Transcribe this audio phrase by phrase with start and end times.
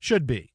[0.00, 0.52] should be.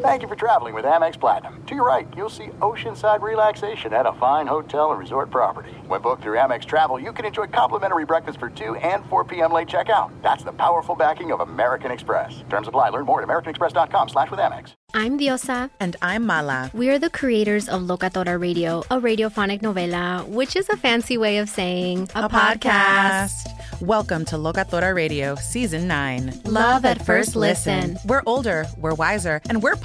[0.00, 1.62] Thank you for traveling with Amex Platinum.
[1.66, 5.70] To your right, you'll see oceanside relaxation at a fine hotel and resort property.
[5.86, 9.52] When booked through Amex Travel, you can enjoy complimentary breakfast for 2 and 4 p.m.
[9.52, 10.10] late checkout.
[10.22, 12.44] That's the powerful backing of American Express.
[12.50, 12.90] Terms apply.
[12.90, 14.74] Learn more at americanexpress.com slash with Amex.
[14.94, 15.70] I'm Diosa.
[15.80, 16.70] And I'm Mala.
[16.72, 21.38] We are the creators of Locatora Radio, a radiophonic novela, which is a fancy way
[21.38, 22.60] of saying a, a podcast.
[22.60, 23.82] podcast.
[23.82, 26.40] Welcome to Locatora Radio, Season 9.
[26.46, 27.98] Love at first listen.
[28.06, 29.76] We're older, we're wiser, and we're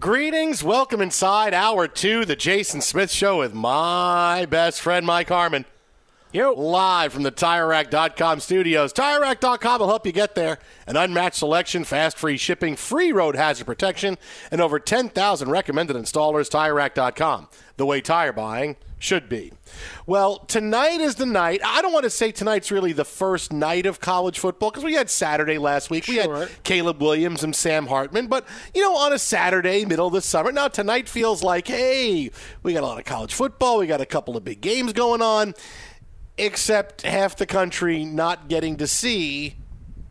[0.00, 5.64] Greetings, welcome inside hour two, the Jason Smith Show with my best friend Mike Harmon.
[6.32, 8.92] You live from the TireRack.com studios.
[8.92, 10.60] TireRack.com will help you get there.
[10.86, 14.18] An unmatched selection, fast free shipping, free road hazard protection,
[14.52, 16.48] and over 10,000 recommended installers.
[16.48, 19.52] TireRack.com, the way tire buying should be.
[20.06, 21.60] Well, tonight is the night.
[21.64, 24.94] I don't want to say tonight's really the first night of college football because we
[24.94, 26.04] had Saturday last week.
[26.04, 26.14] Sure.
[26.14, 28.26] We had Caleb Williams and Sam Hartman.
[28.26, 32.30] But, you know, on a Saturday, middle of the summer, now tonight feels like, hey,
[32.62, 33.78] we got a lot of college football.
[33.78, 35.54] We got a couple of big games going on,
[36.36, 39.56] except half the country not getting to see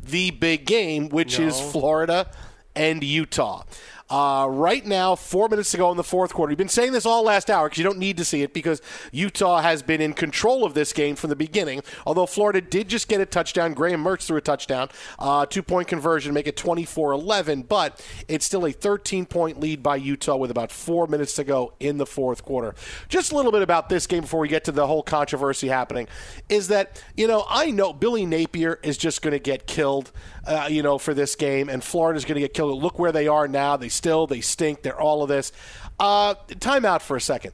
[0.01, 1.47] the big game, which no.
[1.47, 2.31] is Florida
[2.75, 3.63] and Utah.
[4.09, 6.51] Uh, right now, four minutes to go in the fourth quarter.
[6.51, 8.81] You've been saying this all last hour because you don't need to see it because
[9.11, 11.81] Utah has been in control of this game from the beginning.
[12.05, 14.87] Although Florida did just get a touchdown, Graham Mertz threw a touchdown,
[15.19, 19.83] uh, two point conversion, make it 24 11, but it's still a 13 point lead
[19.83, 22.75] by Utah with about four minutes to go in the fourth quarter.
[23.09, 26.07] Just a little bit about this game before we get to the whole controversy happening
[26.47, 30.13] is that, you know, I know Billy Napier is just going to get killed,
[30.45, 32.81] uh, you know, for this game, and Florida's going to get killed.
[32.81, 33.75] Look where they are now.
[33.75, 35.51] They still, they stink, they're all of this.
[35.99, 37.53] Uh, time out for a second.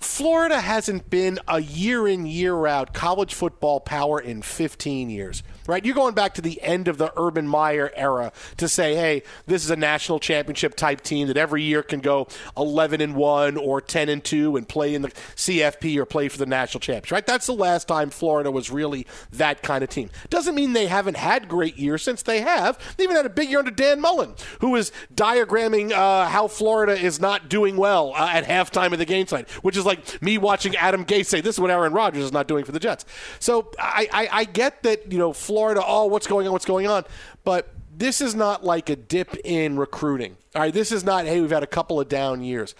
[0.00, 5.84] Florida hasn't been a year in, year out college football power in 15 years right?
[5.84, 9.64] You're going back to the end of the Urban Meyer era to say, hey, this
[9.64, 12.26] is a national championship type team that every year can go
[12.56, 16.38] 11 and 1 or 10 and 2 and play in the CFP or play for
[16.38, 17.26] the national championship, right?
[17.26, 20.10] That's the last time Florida was really that kind of team.
[20.30, 22.78] Doesn't mean they haven't had great years since they have.
[22.96, 26.98] They even had a big year under Dan Mullen, who is diagramming uh, how Florida
[26.98, 30.38] is not doing well uh, at halftime of the game site, which is like me
[30.38, 33.04] watching Adam Gase say, this is what Aaron Rodgers is not doing for the Jets.
[33.38, 36.64] So I, I, I get that, you know, Florida Florida, oh, what's going on, what's
[36.64, 37.02] going on.
[37.42, 40.36] But this is not like a dip in recruiting.
[40.54, 42.76] All right, this is not, hey, we've had a couple of down years.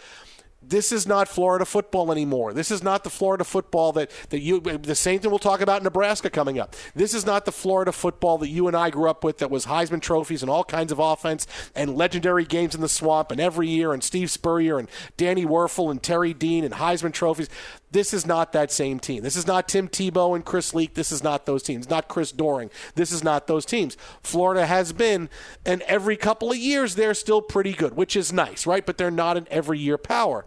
[0.69, 2.53] this is not Florida football anymore.
[2.53, 5.83] This is not the Florida football that, that you, the same thing we'll talk about
[5.83, 6.77] Nebraska coming up.
[6.95, 9.67] This is not the Florida football that you and I grew up with that was
[9.67, 13.69] Heisman trophies and all kinds of offense and legendary games in the swamp and every
[13.69, 17.49] year and Steve Spurrier and Danny Wuerffel and Terry Dean and Heisman trophies.
[17.91, 19.23] This is not that same team.
[19.23, 20.95] This is not Tim Tebow and Chris Leak.
[20.95, 21.89] This is not those teams.
[21.89, 22.71] Not Chris Doering.
[22.95, 23.97] This is not those teams.
[24.23, 25.31] Florida has been,
[25.65, 28.85] and every couple of years they're still pretty good, which is nice, right?
[28.85, 30.45] But they're not an every year power.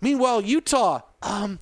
[0.00, 1.58] Meanwhile, Utah, um,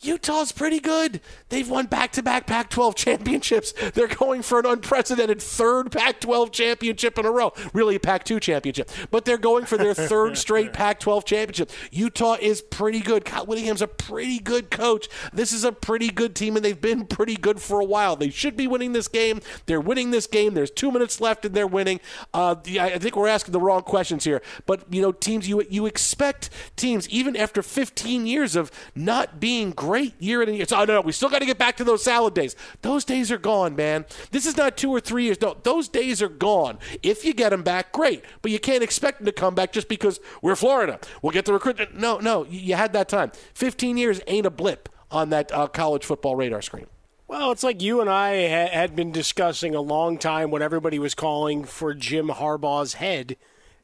[0.00, 1.20] Utah's pretty good.
[1.48, 3.72] They've won back to back Pac 12 championships.
[3.94, 7.52] They're going for an unprecedented third Pac 12 championship in a row.
[7.72, 8.90] Really, a Pac 2 championship.
[9.10, 11.70] But they're going for their third straight Pac 12 championship.
[11.90, 13.24] Utah is pretty good.
[13.24, 15.08] Kyle Whittingham's a pretty good coach.
[15.32, 18.16] This is a pretty good team, and they've been pretty good for a while.
[18.16, 19.40] They should be winning this game.
[19.64, 20.52] They're winning this game.
[20.52, 22.00] There's two minutes left, and they're winning.
[22.34, 24.42] Uh, I think we're asking the wrong questions here.
[24.66, 29.70] But, you know, teams, you, you expect teams, even after 15 years of not being
[29.70, 30.66] great, great year in a year.
[30.72, 32.56] Oh, no, no, we still got to get back to those salad days.
[32.82, 34.04] Those days are gone, man.
[34.32, 35.40] This is not two or three years.
[35.40, 36.78] No, those days are gone.
[37.02, 38.24] If you get them back, great.
[38.42, 40.98] But you can't expect them to come back just because we're Florida.
[41.22, 41.96] We'll get the recruitment.
[41.96, 43.30] No, no, you had that time.
[43.54, 46.86] 15 years ain't a blip on that uh, college football radar screen.
[47.28, 50.98] Well, it's like you and I ha- had been discussing a long time when everybody
[50.98, 53.36] was calling for Jim Harbaugh's head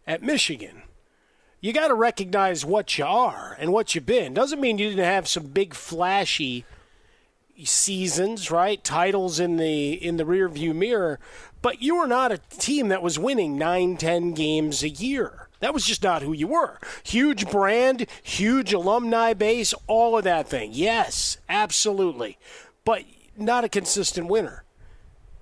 [0.07, 0.83] at Michigan
[1.63, 4.35] you got to recognize what you are and what you've been.
[4.35, 6.67] Doesn't mean you didn't have some big flashy
[7.65, 8.83] seasons, right?
[8.83, 11.21] Titles in the in the rearview mirror,
[11.63, 15.49] but you were not a team that was winning nine, ten games a year.
[15.61, 16.81] That was just not who you were.
[17.05, 20.71] Huge brand, huge alumni base, all of that thing.
[20.73, 22.37] Yes, absolutely.
[22.85, 23.05] But
[23.37, 24.65] not a consistent winner.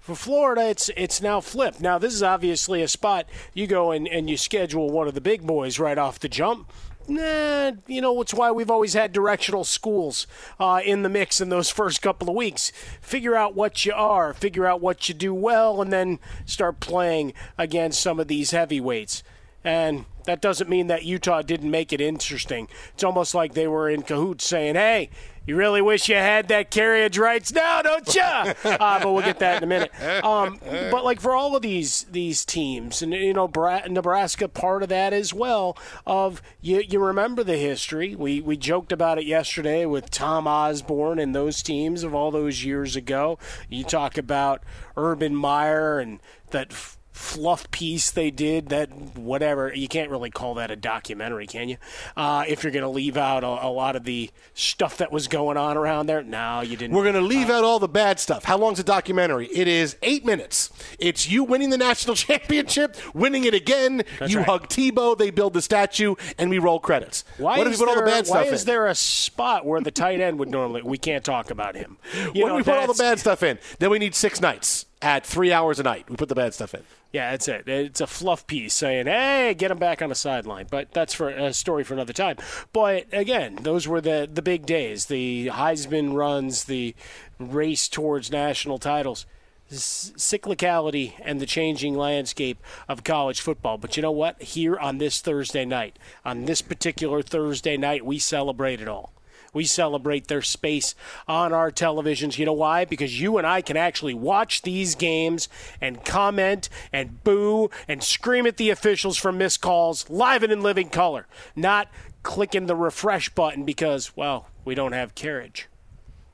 [0.00, 1.80] For Florida, it's it's now flipped.
[1.80, 5.20] Now this is obviously a spot you go and, and you schedule one of the
[5.20, 6.72] big boys right off the jump.
[7.06, 10.26] Nah, you know, it's why we've always had directional schools
[10.58, 12.72] uh, in the mix in those first couple of weeks.
[13.00, 17.32] Figure out what you are, figure out what you do well, and then start playing
[17.58, 19.22] against some of these heavyweights.
[19.64, 22.68] And that doesn't mean that Utah didn't make it interesting.
[22.94, 25.10] It's almost like they were in cahoots saying, hey,
[25.50, 28.22] you really wish you had that carriage rights now, don't you?
[28.22, 28.54] uh,
[29.02, 29.90] but we'll get that in a minute.
[30.24, 33.50] Um, but like for all of these these teams, and you know,
[33.88, 35.76] Nebraska part of that as well.
[36.06, 38.14] Of you, you remember the history.
[38.14, 42.62] We we joked about it yesterday with Tom Osborne and those teams of all those
[42.62, 43.36] years ago.
[43.68, 44.62] You talk about
[44.96, 46.20] Urban Meyer and
[46.50, 46.72] that
[47.12, 51.76] fluff piece they did that whatever you can't really call that a documentary can you?
[52.16, 55.26] Uh, if you're going to leave out a, a, lot of the stuff that was
[55.28, 56.94] going on around there no you didn't.
[56.94, 58.44] We're going to leave uh, out all the bad stuff.
[58.44, 59.46] How long's a documentary?
[59.46, 60.70] It is eight minutes.
[60.98, 64.02] It's you winning the national championship winning it again.
[64.26, 64.46] You right.
[64.46, 67.24] hug tebow they build the statue and we roll credits.
[67.38, 69.80] Why what is we put there, all the bad why is there a spot where
[69.80, 71.98] the tight end would normally we can't talk about him.
[72.34, 73.58] You when know, we put all the bad stuff in?
[73.78, 76.74] Then we need six nights at three hours a night we put the bad stuff
[76.74, 76.82] in
[77.12, 77.66] yeah, that's it.
[77.66, 81.28] It's a fluff piece saying, "Hey, get him back on the sideline." But that's for
[81.28, 82.36] a story for another time.
[82.72, 86.94] But again, those were the the big days: the Heisman runs, the
[87.38, 89.26] race towards national titles,
[89.72, 92.58] cyclicality, and the changing landscape
[92.88, 93.76] of college football.
[93.76, 94.40] But you know what?
[94.40, 99.12] Here on this Thursday night, on this particular Thursday night, we celebrate it all.
[99.52, 100.94] We celebrate their space
[101.26, 102.38] on our televisions.
[102.38, 102.84] You know why?
[102.84, 105.48] Because you and I can actually watch these games
[105.80, 110.62] and comment and boo and scream at the officials for missed calls live and in
[110.62, 111.26] living color,
[111.56, 111.88] not
[112.22, 115.68] clicking the refresh button because, well, we don't have carriage.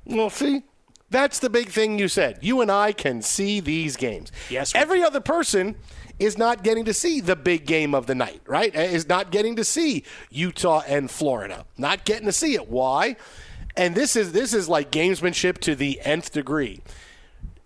[0.04, 0.62] Well, see,
[1.16, 2.38] that's the big thing you said.
[2.42, 4.30] You and I can see these games.
[4.50, 4.74] Yes.
[4.74, 5.76] Every other person
[6.18, 8.74] is not getting to see the big game of the night, right?
[8.76, 11.64] Uh, is not getting to see Utah and Florida.
[11.78, 12.68] Not getting to see it.
[12.68, 13.16] Why?
[13.76, 16.82] And this is this is like gamesmanship to the nth degree.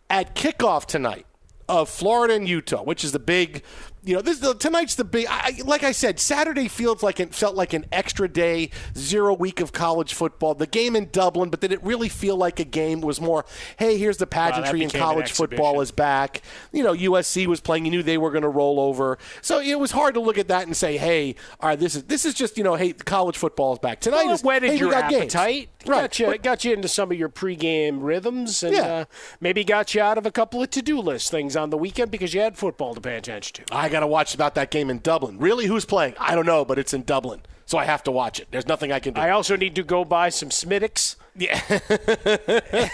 [0.09, 1.27] At kickoff tonight
[1.69, 3.63] of Florida and Utah, which is the big
[4.03, 5.27] you know, this tonight's the big.
[5.29, 9.61] I, like I said, Saturday feels like it felt like an extra day, zero week
[9.61, 10.55] of college football.
[10.55, 13.01] The game in Dublin, but did it really feel like a game?
[13.01, 13.45] It was more,
[13.79, 16.43] hey, here's the pageantry and college football is back.
[16.73, 17.85] You know, USC was playing.
[17.85, 20.49] You knew they were going to roll over, so it was hard to look at
[20.49, 23.37] that and say, hey, all right, this is this is just you know, hey, college
[23.37, 24.25] football is back tonight.
[24.25, 25.89] Well, is, whetted hey, your appetite, games.
[25.89, 26.01] right?
[26.01, 28.83] Got you, but, got you into some of your pregame rhythms, and yeah.
[28.83, 29.05] uh,
[29.41, 32.33] maybe got you out of a couple of to-do list things on the weekend because
[32.33, 33.75] you had football to pay attention to.
[33.75, 35.39] I got to watch about that game in Dublin.
[35.39, 36.15] Really, who's playing?
[36.19, 38.49] I don't know, but it's in Dublin, so I have to watch it.
[38.51, 39.21] There's nothing I can do.
[39.21, 41.61] I also need to go buy some Smithwick's Yeah.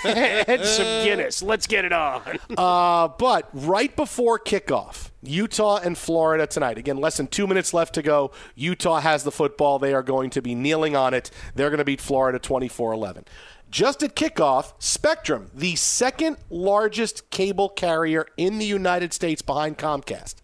[0.07, 1.43] and some Guinness.
[1.43, 2.23] Let's get it on.
[2.57, 6.79] Uh, but right before kickoff, Utah and Florida tonight.
[6.79, 8.31] Again, less than two minutes left to go.
[8.55, 9.79] Utah has the football.
[9.79, 11.31] They are going to be kneeling on it.
[11.55, 13.25] They're going to beat Florida 24 11.
[13.71, 20.37] Just at kickoff, Spectrum, the second largest cable carrier in the United States behind Comcast,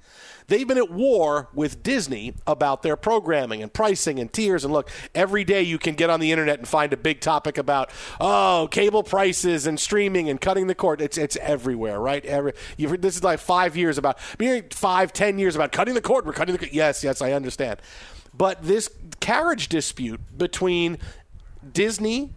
[0.48, 4.64] they've been at war with Disney about their programming and pricing and tiers.
[4.64, 7.58] And look, every day you can get on the internet and find a big topic
[7.58, 11.00] about oh cable prices and streaming and cutting the cord.
[11.00, 12.24] It's it's everywhere, right?
[12.24, 16.00] Every you've heard, this is like five years about five, ten years about cutting the
[16.00, 16.26] cord.
[16.26, 16.72] We're cutting the cord.
[16.72, 17.80] Yes, yes, I understand.
[18.34, 18.88] But this
[19.20, 20.98] carriage dispute between
[21.72, 22.30] Disney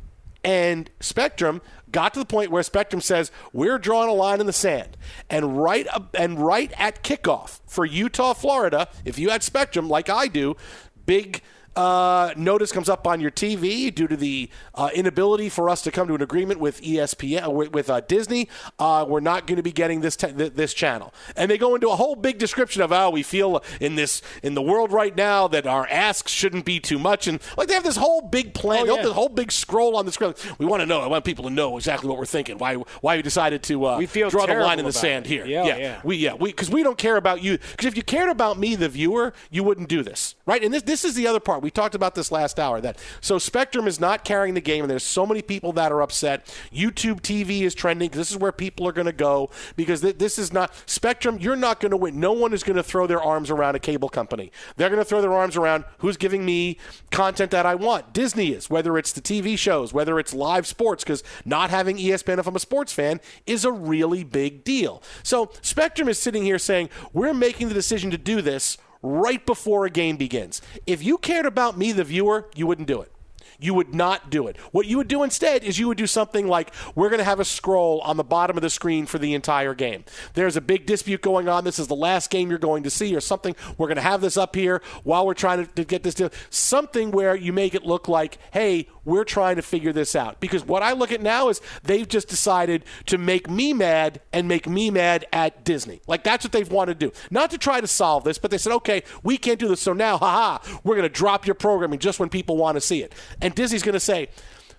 [0.44, 1.62] and Spectrum
[1.96, 4.98] got to the point where Spectrum says we're drawing a line in the sand,
[5.30, 10.28] and right and right at kickoff for Utah, Florida, if you had Spectrum like I
[10.28, 10.58] do,
[11.06, 11.42] big
[11.76, 15.92] uh, notice comes up on your TV due to the uh, inability for us to
[15.92, 18.48] come to an agreement with ESPN with, with uh, Disney.
[18.80, 21.90] Uh, we're not going to be getting this te- this channel, and they go into
[21.90, 25.48] a whole big description of how we feel in this in the world right now
[25.48, 28.82] that our asks shouldn't be too much, and like they have this whole big plan,
[28.82, 29.04] Oh, they have yeah.
[29.04, 30.34] this whole big scroll on the screen.
[30.58, 31.02] We want to know.
[31.02, 32.58] I want people to know exactly what we're thinking.
[32.58, 35.30] Why why we decided to uh, We feel draw the line in the sand it.
[35.30, 35.46] here.
[35.46, 36.02] Yeah, yeah, yeah.
[36.04, 37.58] we yeah we because we don't care about you.
[37.72, 40.64] Because if you cared about me, the viewer, you wouldn't do this, right?
[40.64, 41.65] And this this is the other part.
[41.66, 42.80] We talked about this last hour.
[42.80, 46.04] That so Spectrum is not carrying the game, and there's so many people that are
[46.04, 46.46] upset.
[46.72, 48.12] YouTube TV is trending.
[48.12, 51.40] This is where people are going to go because th- this is not Spectrum.
[51.42, 52.20] You're not going to win.
[52.20, 54.52] No one is going to throw their arms around a cable company.
[54.78, 56.78] They're going to throw their arms around who's giving me
[57.10, 58.14] content that I want.
[58.14, 62.38] Disney is, whether it's the TV shows, whether it's live sports, because not having ESPN
[62.38, 65.02] if I'm a sports fan is a really big deal.
[65.24, 69.86] So Spectrum is sitting here saying, we're making the decision to do this right before
[69.86, 70.62] a game begins.
[70.88, 73.12] If you cared about me, the viewer, you wouldn't do it.
[73.60, 74.58] You would not do it.
[74.72, 77.40] What you would do instead is you would do something like we're going to have
[77.40, 80.06] a scroll on the bottom of the screen for the entire game.
[80.34, 81.64] There's a big dispute going on.
[81.64, 83.56] This is the last game you're going to see, or something.
[83.78, 86.30] We're going to have this up here while we're trying to, to get this deal.
[86.50, 90.40] Something where you make it look like, hey, we're trying to figure this out.
[90.40, 94.48] Because what I look at now is they've just decided to make me mad and
[94.48, 96.02] make me mad at Disney.
[96.08, 97.14] Like that's what they've wanted to do.
[97.30, 99.82] Not to try to solve this, but they said, okay, we can't do this.
[99.82, 103.04] So now, haha, we're going to drop your programming just when people want to see
[103.04, 103.14] it.
[103.46, 104.30] And Disney's going to say,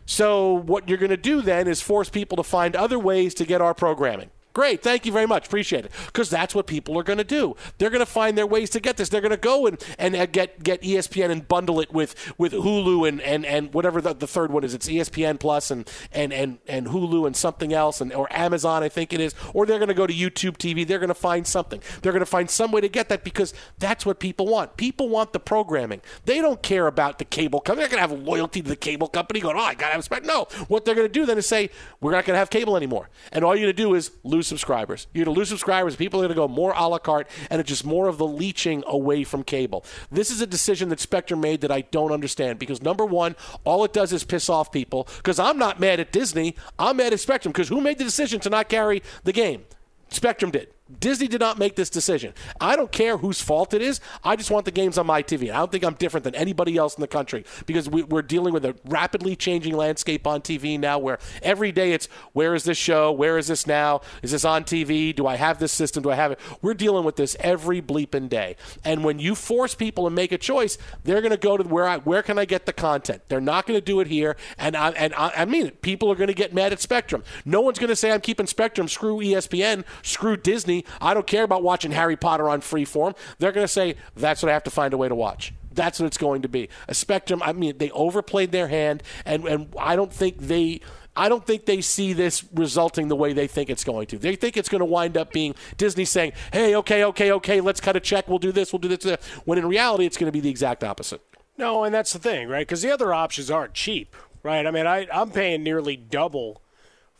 [0.06, 3.44] so what you're going to do then is force people to find other ways to
[3.44, 4.28] get our programming.
[4.56, 5.92] Great, thank you very much, appreciate it.
[6.06, 7.54] Because that's what people are going to do.
[7.76, 9.10] They're going to find their ways to get this.
[9.10, 12.54] They're going to go and, and uh, get get ESPN and bundle it with, with
[12.54, 14.72] Hulu and, and, and whatever the, the third one is.
[14.72, 18.88] It's ESPN Plus and, and, and, and Hulu and something else, and or Amazon, I
[18.88, 19.34] think it is.
[19.52, 20.86] Or they're going to go to YouTube TV.
[20.86, 21.82] They're going to find something.
[22.00, 24.78] They're going to find some way to get that because that's what people want.
[24.78, 26.00] People want the programming.
[26.24, 27.86] They don't care about the cable company.
[27.86, 30.04] They're going to have loyalty to the cable company going, oh, I got to have
[30.04, 30.24] spec.
[30.24, 30.44] No.
[30.68, 31.68] What they're going to do then is say,
[32.00, 33.10] we're not going to have cable anymore.
[33.32, 35.06] And all you're going to do is lose subscribers.
[35.12, 35.96] You're going to lose subscribers.
[35.96, 38.26] People are going to go more a la carte, and it's just more of the
[38.26, 39.84] leeching away from cable.
[40.10, 43.84] This is a decision that Spectrum made that I don't understand because, number one, all
[43.84, 46.56] it does is piss off people because I'm not mad at Disney.
[46.78, 49.64] I'm mad at Spectrum because who made the decision to not carry the game?
[50.08, 50.68] Spectrum did.
[51.00, 52.32] Disney did not make this decision.
[52.60, 54.00] I don't care whose fault it is.
[54.22, 55.50] I just want the games on my TV.
[55.50, 58.54] I don't think I'm different than anybody else in the country because we, we're dealing
[58.54, 62.78] with a rapidly changing landscape on TV now where every day it's where is this
[62.78, 63.10] show?
[63.10, 64.00] Where is this now?
[64.22, 65.14] Is this on TV?
[65.14, 66.04] Do I have this system?
[66.04, 66.38] Do I have it?
[66.62, 68.54] We're dealing with this every bleeping day.
[68.84, 71.88] And when you force people to make a choice, they're going to go to where
[71.88, 73.22] I, where can I get the content?
[73.28, 74.36] They're not going to do it here.
[74.56, 75.82] And I, and I, I mean it.
[75.82, 77.24] People are going to get mad at Spectrum.
[77.44, 78.86] No one's going to say I'm keeping Spectrum.
[78.86, 79.84] Screw ESPN.
[80.02, 80.75] Screw Disney.
[81.00, 83.16] I don't care about watching Harry Potter on Freeform.
[83.38, 85.52] They're going to say that's what I have to find a way to watch.
[85.72, 86.68] That's what it's going to be.
[86.88, 87.42] A Spectrum.
[87.42, 90.80] I mean, they overplayed their hand, and and I don't think they.
[91.18, 94.18] I don't think they see this resulting the way they think it's going to.
[94.18, 97.80] They think it's going to wind up being Disney saying, "Hey, okay, okay, okay, let's
[97.80, 98.28] cut a check.
[98.28, 98.72] We'll do this.
[98.72, 101.22] We'll do this." this." When in reality, it's going to be the exact opposite.
[101.58, 102.66] No, and that's the thing, right?
[102.66, 104.66] Because the other options aren't cheap, right?
[104.66, 106.60] I mean, I, I'm paying nearly double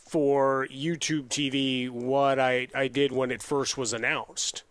[0.09, 4.63] for YouTube TV what I, I did when it first was announced.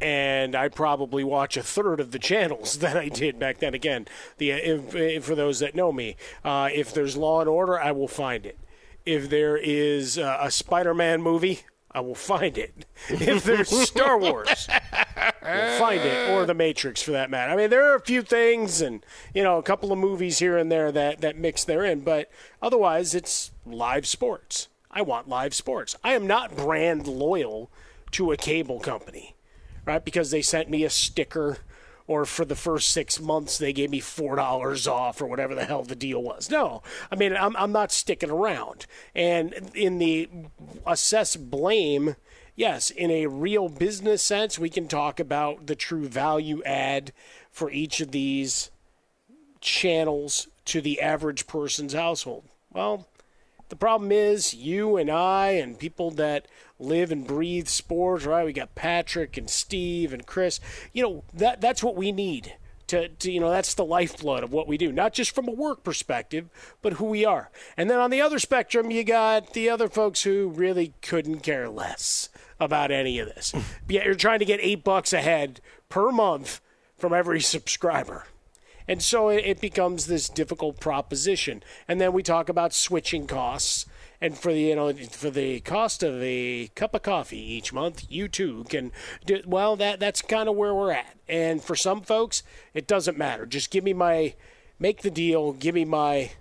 [0.00, 3.74] And I probably watch a third of the channels that I did back then.
[3.74, 4.06] Again,
[4.38, 7.92] the if, if, for those that know me, uh, if there's Law and Order, I
[7.92, 8.58] will find it.
[9.06, 11.60] If there is uh, a Spider-Man movie,
[11.94, 12.86] I will find it.
[13.08, 14.66] If there's Star Wars,
[15.42, 17.52] we'll find it, or The Matrix for that matter.
[17.52, 20.56] I mean, there are a few things, and you know, a couple of movies here
[20.56, 22.30] and there that that mix therein, but
[22.62, 24.68] otherwise, it's live sports.
[24.90, 25.96] I want live sports.
[26.02, 27.70] I am not brand loyal
[28.12, 29.34] to a cable company,
[29.84, 30.04] right?
[30.04, 31.58] Because they sent me a sticker
[32.06, 35.64] or for the first six months they gave me four dollars off or whatever the
[35.64, 36.50] hell the deal was.
[36.50, 38.86] No, I mean I'm I'm not sticking around.
[39.14, 40.28] And in the
[40.86, 42.16] assess blame,
[42.56, 47.12] yes, in a real business sense, we can talk about the true value add
[47.50, 48.70] for each of these
[49.60, 52.44] channels to the average person's household.
[52.72, 53.06] Well,
[53.68, 56.46] the problem is you and I and people that
[56.84, 58.44] live and breathe sports, right?
[58.44, 60.60] We got Patrick and Steve and Chris.
[60.92, 62.56] You know, that that's what we need.
[62.88, 65.52] To, to, you know that's the lifeblood of what we do not just from a
[65.52, 66.50] work perspective
[66.82, 70.24] but who we are and then on the other spectrum you got the other folks
[70.24, 72.28] who really couldn't care less
[72.60, 73.60] about any of this hmm.
[73.88, 76.60] yet you're trying to get eight bucks ahead per month
[76.98, 78.26] from every subscriber
[78.86, 81.62] and so it becomes this difficult proposition.
[81.88, 83.86] And then we talk about switching costs.
[84.20, 88.06] And for the you know for the cost of a cup of coffee each month,
[88.08, 88.92] you too can
[89.26, 89.76] do well.
[89.76, 91.16] That that's kind of where we're at.
[91.28, 92.42] And for some folks,
[92.72, 93.46] it doesn't matter.
[93.46, 94.34] Just give me my
[94.78, 95.52] make the deal.
[95.52, 96.32] Give me my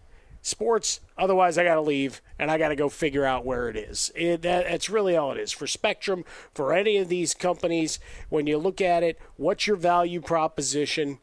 [0.41, 0.99] sports.
[1.17, 4.11] Otherwise, I got to leave and I got to go figure out where it is.
[4.15, 5.51] It, that, that's really all it is.
[5.51, 7.99] For Spectrum, for any of these companies,
[8.29, 11.19] when you look at it, what's your value proposition?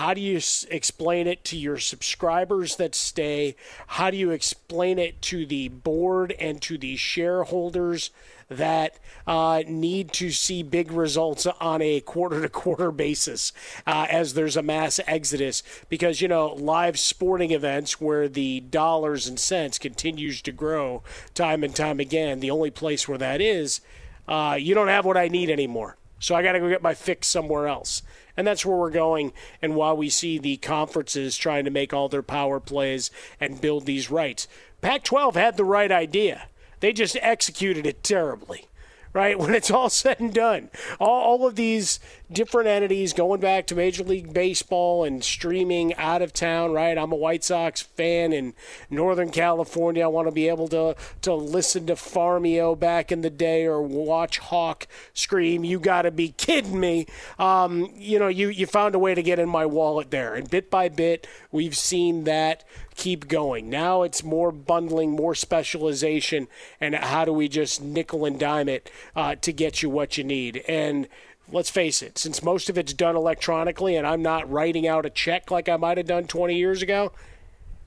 [0.00, 3.54] How do you s- explain it to your subscribers that stay?
[3.86, 8.10] How do you explain it to the board and to the shareholders
[8.48, 13.52] that uh, need to see big results on a quarter to quarter basis
[13.86, 15.62] uh, as there's a mass exodus?
[15.90, 21.02] Because, you know, live sporting events where the dollars and cents continues to grow
[21.34, 23.82] time and time again, the only place where that is,
[24.26, 25.98] uh, you don't have what I need anymore.
[26.20, 28.02] So I got to go get my fix somewhere else.
[28.40, 29.34] And that's where we're going.
[29.60, 33.84] And while we see the conferences trying to make all their power plays and build
[33.84, 34.48] these rights,
[34.80, 36.48] Pac 12 had the right idea.
[36.80, 38.69] They just executed it terribly
[39.12, 39.38] right?
[39.40, 41.98] When it's all said and done, all, all of these
[42.30, 46.96] different entities going back to Major League Baseball and streaming out of town, right?
[46.96, 48.54] I'm a White Sox fan in
[48.90, 50.04] Northern California.
[50.04, 53.82] I want to be able to to listen to Farmio back in the day or
[53.82, 55.64] watch Hawk scream.
[55.64, 57.06] You got to be kidding me!
[57.38, 60.48] Um, you know, you you found a way to get in my wallet there, and
[60.50, 62.64] bit by bit, we've seen that
[63.00, 63.70] keep going.
[63.70, 66.48] Now it's more bundling, more specialization,
[66.80, 70.22] and how do we just nickel and dime it uh, to get you what you
[70.22, 70.62] need?
[70.68, 71.08] And
[71.50, 75.10] let's face it, since most of it's done electronically, and I'm not writing out a
[75.10, 77.12] check like I might have done 20 years ago,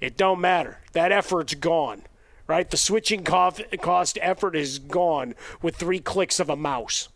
[0.01, 0.79] it don't matter.
[0.93, 2.01] That effort's gone.
[2.45, 7.07] Right, the switching cost effort is gone with three clicks of a mouse.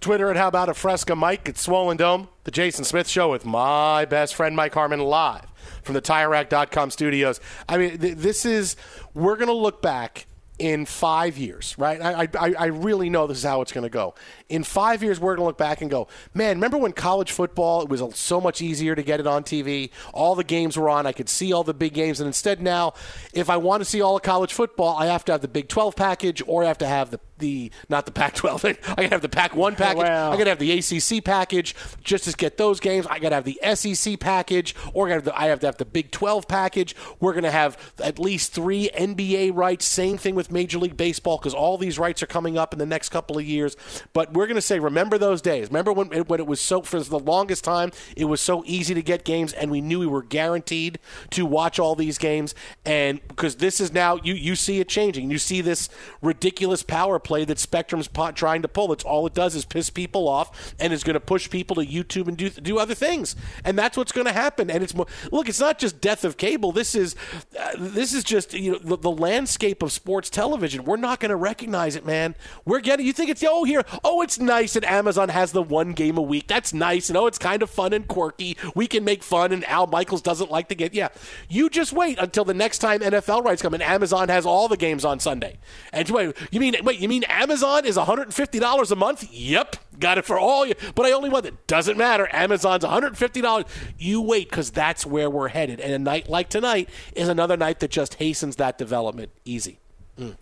[0.00, 2.28] Twitter at How About a Fresca Mike at Swollen Dome.
[2.42, 5.47] The Jason Smith Show with my best friend Mike Harmon live
[5.88, 7.40] from the TireRack.com studios.
[7.66, 8.76] I mean, th- this is,
[9.14, 10.26] we're going to look back
[10.58, 11.98] in five years, right?
[12.02, 14.14] I, I, I really know this is how it's going to go.
[14.50, 17.80] In five years, we're going to look back and go, man, remember when college football,
[17.80, 19.88] it was so much easier to get it on TV?
[20.12, 21.06] All the games were on.
[21.06, 22.20] I could see all the big games.
[22.20, 22.92] And instead now,
[23.32, 25.68] if I want to see all of college football, I have to have the Big
[25.68, 28.64] 12 package or I have to have the the not the Pac-12.
[28.88, 30.04] I gotta have the Pac-1 package.
[30.04, 30.32] Wow.
[30.32, 33.06] I gotta have the ACC package just to get those games.
[33.08, 35.84] I gotta have the SEC package, or I, have the, I have to have the
[35.84, 36.94] Big 12 package.
[37.20, 39.84] We're gonna have at least three NBA rights.
[39.84, 42.86] Same thing with Major League Baseball because all these rights are coming up in the
[42.86, 43.76] next couple of years.
[44.12, 45.68] But we're gonna say, remember those days.
[45.68, 48.94] Remember when it, when it was so for the longest time, it was so easy
[48.94, 50.98] to get games, and we knew we were guaranteed
[51.30, 52.54] to watch all these games.
[52.84, 55.30] And because this is now, you you see it changing.
[55.30, 55.88] You see this
[56.22, 58.90] ridiculous power play that Spectrum's trying to pull.
[58.92, 61.82] It's all it does is piss people off and is going to push people to
[61.82, 63.36] YouTube and do do other things.
[63.64, 64.70] And that's what's going to happen.
[64.70, 66.72] And it's more, look, it's not just death of cable.
[66.72, 67.14] This is
[67.58, 70.84] uh, this is just you know the, the landscape of sports television.
[70.84, 72.34] We're not going to recognize it, man.
[72.64, 73.06] We're getting.
[73.06, 76.22] You think it's oh here oh it's nice that Amazon has the one game a
[76.22, 76.48] week.
[76.48, 77.10] That's nice.
[77.10, 78.56] And oh it's kind of fun and quirky.
[78.74, 79.52] We can make fun.
[79.52, 81.08] And Al Michaels doesn't like to get yeah.
[81.48, 84.78] You just wait until the next time NFL rights come and Amazon has all the
[84.78, 85.58] games on Sunday.
[85.92, 89.28] And wait, you mean wait you mean Amazon is $150 a month?
[89.32, 89.76] Yep.
[89.98, 90.74] Got it for all you.
[90.94, 91.66] But I only want it.
[91.66, 92.28] Doesn't matter.
[92.32, 93.66] Amazon's $150.
[93.98, 95.80] You wait because that's where we're headed.
[95.80, 99.30] And a night like tonight is another night that just hastens that development.
[99.44, 99.78] Easy.
[100.18, 100.36] Mm.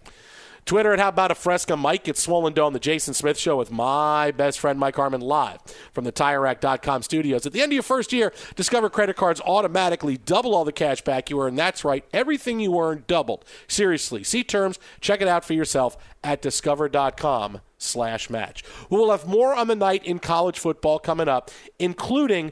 [0.66, 2.08] Twitter at How About a Fresca Mike.
[2.08, 5.60] It's Swollen Dome, the Jason Smith Show with my best friend Mike Harmon live
[5.92, 7.46] from the TireRack.com studios.
[7.46, 11.02] At the end of your first year, Discover credit cards automatically double all the cash
[11.02, 11.54] back you earn.
[11.54, 13.44] That's right, everything you earn doubled.
[13.68, 18.64] Seriously, see terms, check it out for yourself at discover.com slash match.
[18.90, 22.50] We will have more on the night in college football coming up, including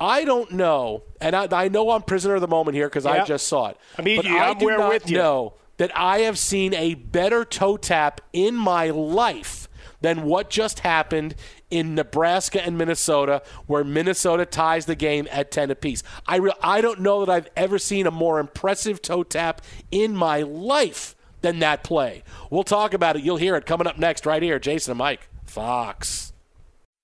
[0.00, 3.24] I don't know, and I, I know I'm prisoner of the moment here because I
[3.24, 3.76] just saw it.
[3.96, 5.18] I mean, but you- I I'm do where not with you.
[5.18, 9.68] know that I have seen a better toe tap in my life
[10.00, 11.34] than what just happened
[11.70, 16.02] in Nebraska and Minnesota, where Minnesota ties the game at 10 apiece.
[16.26, 20.14] I, re- I don't know that I've ever seen a more impressive toe tap in
[20.14, 22.22] my life than that play.
[22.50, 23.22] We'll talk about it.
[23.22, 24.58] You'll hear it coming up next, right here.
[24.58, 26.33] Jason and Mike, Fox.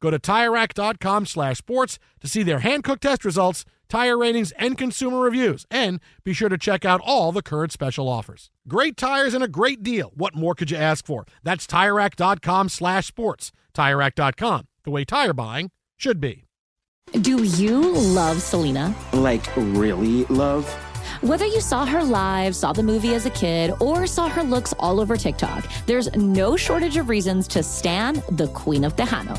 [0.00, 5.20] Go to TireRack.com slash sports to see their Hankook test results, tire ratings, and consumer
[5.20, 5.66] reviews.
[5.70, 8.50] And be sure to check out all the current special offers.
[8.68, 10.12] Great tires and a great deal.
[10.14, 11.26] What more could you ask for?
[11.42, 13.52] That's TireRack.com slash sports.
[13.74, 16.44] TireRack.com, the way tire buying should be.
[17.20, 18.94] Do you love Selena?
[19.12, 20.68] Like, really love?
[21.20, 24.74] Whether you saw her live, saw the movie as a kid, or saw her looks
[24.78, 29.38] all over TikTok, there's no shortage of reasons to stan the Queen of Tejano.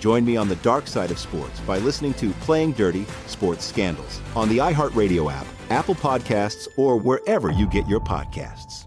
[0.00, 4.20] Join me on the dark side of sports by listening to Playing Dirty Sports Scandals
[4.34, 8.86] on the iHeartRadio app, Apple Podcasts, or wherever you get your podcasts.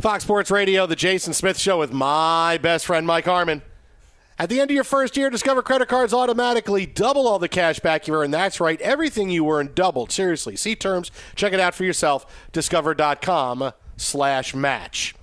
[0.00, 3.62] Fox Sports Radio, the Jason Smith Show with my best friend Mike Harmon.
[4.38, 7.78] At the end of your first year, Discover credit cards automatically double all the cash
[7.78, 8.30] back you earn.
[8.30, 10.12] That's right, everything you earn doubled.
[10.12, 11.10] Seriously, see terms.
[11.36, 12.50] Check it out for yourself.
[12.52, 15.14] Discover.com slash match.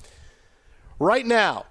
[0.98, 1.66] Right now,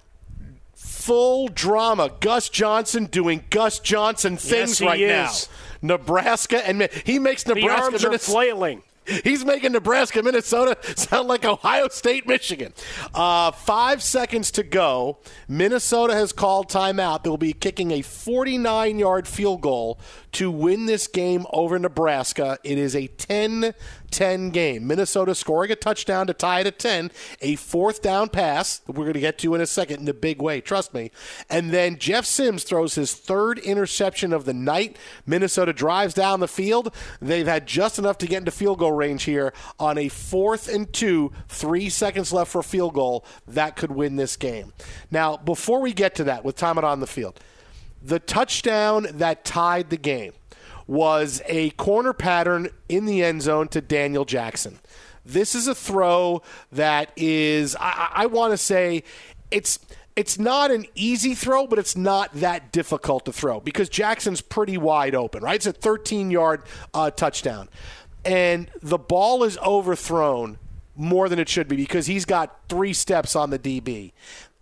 [1.05, 2.11] full drama.
[2.21, 5.49] Gus Johnson doing Gus Johnson things Yes, right is.
[5.83, 5.95] now.
[5.97, 8.83] Nebraska and he makes The Nebraska arms are flailing.
[9.25, 12.73] He's making Nebraska, Minnesota sound like Ohio State, Michigan.
[13.13, 15.19] Uh, five seconds to go.
[15.49, 17.25] Minnesota has called timeout.
[17.25, 19.99] They'll be kicking a 49 yard field goal
[20.33, 22.59] to win this game over Nebraska.
[22.65, 23.75] It is a 10
[24.13, 24.87] 10 game.
[24.87, 29.05] Minnesota scoring a touchdown to tie it at 10, a fourth down pass that we're
[29.05, 31.11] going to get to in a second in a big way, trust me.
[31.49, 34.99] And then Jeff Sims throws his third interception of the night.
[35.27, 36.95] Minnesota drives down the field.
[37.21, 40.93] They've had just enough to get into field goal range here on a fourth and
[40.93, 43.25] two, three seconds left for a field goal.
[43.47, 44.73] That could win this game.
[45.11, 47.39] Now, before we get to that, with time on the field,
[48.03, 50.33] the touchdown that tied the game
[50.87, 54.79] was a corner pattern in the end zone to Daniel Jackson.
[55.25, 59.05] This is a throw that is, I, I want to say,
[59.51, 59.79] it's
[60.15, 64.77] it's not an easy throw, but it's not that difficult to throw because Jackson's pretty
[64.77, 65.55] wide open, right?
[65.55, 66.63] It's a 13 yard
[66.93, 67.69] uh, touchdown.
[68.25, 70.59] And the ball is overthrown
[70.95, 74.13] more than it should be because he's got three steps on the DB.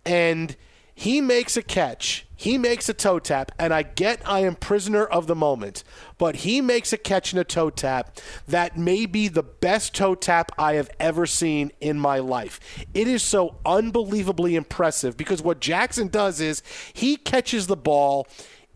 [0.05, 0.55] And
[1.01, 5.03] he makes a catch, he makes a toe tap, and I get I am prisoner
[5.03, 5.83] of the moment,
[6.19, 10.13] but he makes a catch and a toe tap that may be the best toe
[10.13, 12.59] tap I have ever seen in my life.
[12.93, 16.61] It is so unbelievably impressive because what Jackson does is
[16.93, 18.27] he catches the ball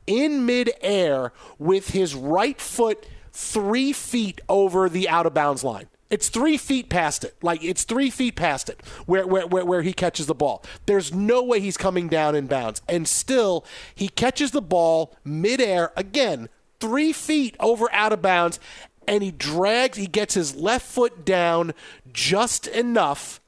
[0.08, 5.86] in midair with his right foot three feet over the out of bounds line.
[6.10, 7.36] It's three feet past it.
[7.42, 10.64] Like it's three feet past it where, where, where, where he catches the ball.
[10.86, 12.82] There's no way he's coming down in bounds.
[12.88, 18.60] And still, he catches the ball midair again, three feet over out of bounds,
[19.08, 21.74] and he drags, he gets his left foot down
[22.12, 23.40] just enough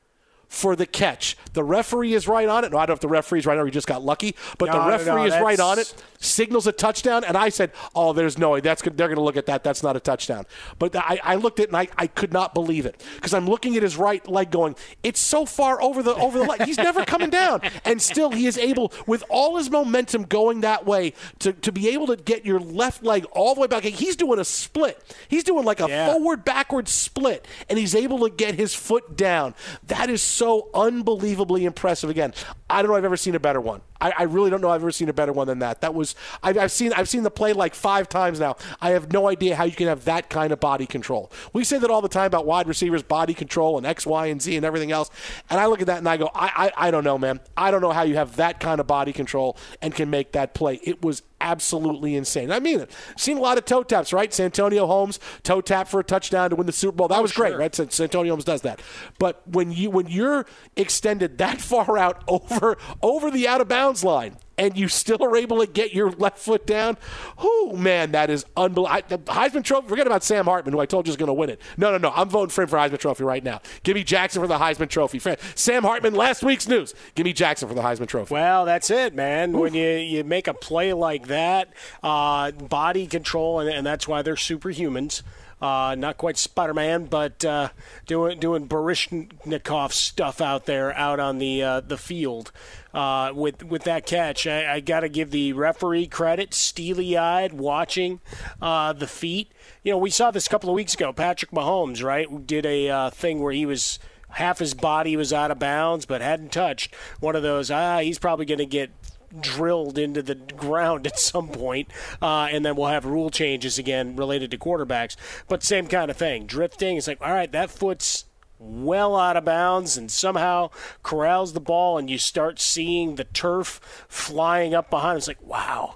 [0.57, 1.37] for the catch.
[1.53, 2.71] The referee is right on it.
[2.71, 4.65] No, I don't know if the referee is right or he just got lucky, but
[4.65, 5.93] No, the referee no, is right on it.
[6.19, 8.59] Signals a touchdown, and I said, "Oh, there's no way.
[8.59, 8.97] That's good.
[8.97, 9.63] they're going to look at that.
[9.63, 10.47] That's not a touchdown."
[10.79, 13.45] But I, I looked at it and I, I could not believe it because I'm
[13.45, 16.63] looking at his right leg, going, "It's so far over the over the leg.
[16.63, 20.85] He's never coming down." And still, he is able, with all his momentum going that
[20.85, 23.83] way, to, to be able to get your left leg all the way back.
[23.83, 25.15] He's doing a split.
[25.29, 29.53] He's doing like a forward backward split, and he's able to get his foot down.
[29.85, 32.09] That is so unbelievably impressive.
[32.09, 32.33] Again,
[32.69, 33.81] I don't know I've ever seen a better one.
[33.99, 35.81] I, I really don't know I've ever seen a better one than that.
[35.81, 38.57] That was I've, I've seen I've seen the play like five times now.
[38.81, 41.31] I have no idea how you can have that kind of body control.
[41.53, 44.41] We say that all the time about wide receivers body control and X, Y, and
[44.41, 45.09] Z and everything else.
[45.49, 47.39] And I look at that and I go, I, I, I don't know, man.
[47.55, 50.53] I don't know how you have that kind of body control and can make that
[50.53, 50.79] play.
[50.83, 52.51] It was absolutely insane.
[52.51, 52.91] I mean it.
[53.15, 54.33] Seen a lot of toe taps, right?
[54.33, 57.07] Santonio Holmes toe tap for a touchdown to win the Super Bowl.
[57.07, 57.73] That oh, was great, right?
[57.73, 58.81] San- Santonio Holmes does that.
[59.19, 64.03] But when you when you're extended that far out over over the out of bounds
[64.03, 66.97] line and you still are able to get your left foot down,
[67.37, 69.17] oh man, that is unbelievable.
[69.25, 69.87] Heisman Trophy.
[69.87, 71.61] Forget about Sam Hartman, who I told you is going to win it.
[71.77, 72.11] No, no, no.
[72.15, 73.61] I'm voting for him for Heisman Trophy right now.
[73.83, 75.21] Give me Jackson for the Heisman Trophy.
[75.55, 76.93] Sam Hartman, last week's news.
[77.15, 78.33] Give me Jackson for the Heisman Trophy.
[78.33, 79.57] Well, that's it, man.
[79.57, 81.69] When you, you make a play like that,
[82.01, 85.21] uh, body control, and, and that's why they're superhumans.
[85.59, 87.69] Uh, not quite Spider-Man, but uh,
[88.05, 92.51] doing doing Baryshnikov stuff out there, out on the uh, the field.
[92.93, 98.19] Uh, with with that catch, I, I got to give the referee credit, steely-eyed, watching
[98.61, 99.51] uh, the feet.
[99.83, 101.11] You know, we saw this a couple of weeks ago.
[101.11, 103.97] Patrick Mahomes, right, did a uh, thing where he was
[104.29, 108.19] half his body was out of bounds but hadn't touched one of those ah he's
[108.19, 108.91] probably going to get
[109.39, 111.89] drilled into the ground at some point,
[112.21, 115.15] uh, and then we'll have rule changes again related to quarterbacks
[115.47, 118.25] but same kind of thing drifting it's like all right that foot's
[118.59, 120.69] well out of bounds and somehow
[121.03, 125.95] corrals the ball and you start seeing the turf flying up behind it's like wow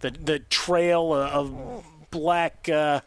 [0.00, 3.00] the the trail of black uh,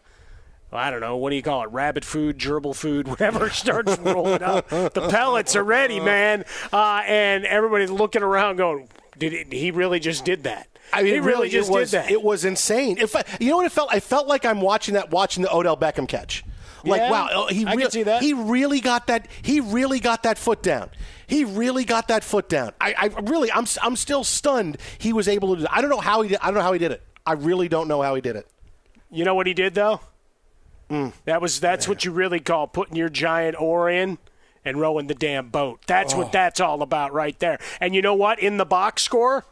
[0.70, 1.70] I don't know, what do you call it?
[1.72, 4.68] Rabbit food, gerbil food, whatever starts rolling up.
[4.68, 6.44] The pellets are ready, man.
[6.74, 10.68] Uh, and everybody's looking around going, did it, he really just did that?
[10.94, 12.12] I mean, he it really just it was, did that.
[12.12, 12.98] It was insane.
[12.98, 15.54] If I, you know what it felt, I felt like I'm watching that, watching the
[15.54, 16.44] Odell Beckham catch.
[16.84, 18.22] Like Yeah, wow, he really, see that.
[18.22, 19.28] he really got that.
[19.42, 20.90] He really got that foot down.
[21.26, 22.72] He really got that foot down.
[22.80, 24.78] I, I really, I'm, I'm still stunned.
[24.98, 25.62] He was able to.
[25.62, 26.30] do I don't know how he.
[26.30, 27.04] Did, I don't know how he did it.
[27.26, 28.48] I really don't know how he did it.
[29.12, 30.00] You know what he did though?
[30.90, 31.12] Mm.
[31.26, 34.18] That was that's what you really call putting your giant oar in
[34.68, 35.80] and rowing the damn boat.
[35.88, 36.18] That's Oh.
[36.18, 37.58] what that's all about right there.
[37.80, 38.40] And you know what?
[38.40, 39.46] In the box score,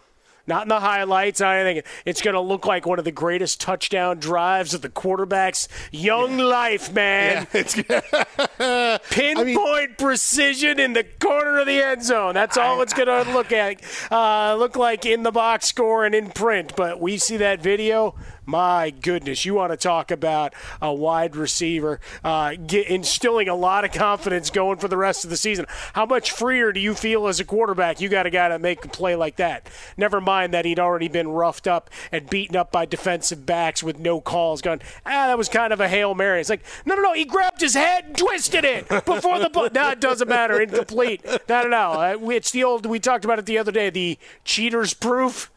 [0.47, 1.83] not in the highlights, not anything.
[2.05, 6.37] It's going to look like one of the greatest touchdown drives of the quarterback's young
[6.37, 7.47] life, man.
[9.09, 12.33] Pinpoint precision in the corner of the end zone.
[12.35, 16.13] That's all it's going to look at, uh, look like in the box score and
[16.13, 16.73] in print.
[16.75, 18.15] But we see that video.
[18.45, 23.85] My goodness, you want to talk about a wide receiver uh, get, instilling a lot
[23.85, 25.65] of confidence going for the rest of the season.
[25.93, 27.99] How much freer do you feel as a quarterback?
[28.01, 29.69] You got a guy to make a play like that.
[29.97, 33.99] Never mind that he'd already been roughed up and beaten up by defensive backs with
[33.99, 34.61] no calls.
[34.61, 36.39] Going, ah, that was kind of a hail mary.
[36.39, 37.13] It's like, no, no, no.
[37.13, 39.69] He grabbed his head and twisted it before the ball.
[39.75, 40.61] No, it doesn't matter.
[40.61, 41.25] Incomplete.
[41.49, 41.91] No, no, no.
[41.93, 42.85] Uh, It's the old.
[42.85, 43.89] We talked about it the other day.
[43.89, 45.51] The cheaters proof.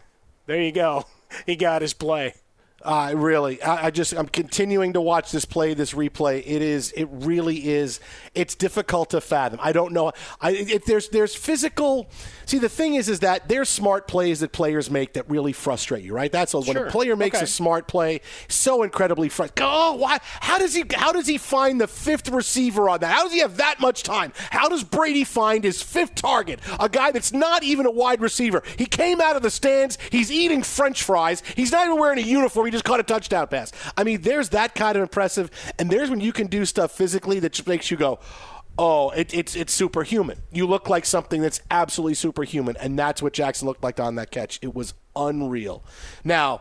[0.47, 1.05] There you go.
[1.47, 2.35] He got his play.
[2.81, 6.39] Uh, really, I, I just I'm continuing to watch this play, this replay.
[6.47, 7.99] It is, it really is.
[8.37, 9.59] It's difficult to fathom.
[9.61, 10.13] I don't know.
[10.41, 12.09] I if there's there's physical.
[12.47, 16.05] See, the thing is, is that there's smart plays that players make that really frustrate
[16.05, 16.31] you, right?
[16.31, 16.63] That's all.
[16.63, 17.45] When a player makes Okay.
[17.45, 19.69] a smart play, so incredibly frustrating.
[19.69, 20.19] Oh, why?
[20.23, 20.85] How does he?
[20.95, 23.13] How does he find the fifth receiver on that?
[23.13, 24.33] How does he have that much time?
[24.51, 26.61] How does Brady find his fifth target?
[26.79, 28.63] A guy that's not even a wide receiver.
[28.77, 29.99] He came out of the stands.
[30.13, 31.43] He's eating French fries.
[31.57, 32.68] He's not even wearing a uniform.
[32.69, 33.73] He just caught a touchdown pass.
[33.97, 37.41] I mean, there's that kind of impressive, and there's when you can do stuff physically
[37.41, 38.19] that just makes you go.
[38.77, 40.39] Oh, it, it's it's superhuman.
[40.53, 44.31] You look like something that's absolutely superhuman, and that's what Jackson looked like on that
[44.31, 44.59] catch.
[44.61, 45.83] It was unreal.
[46.25, 46.61] Now,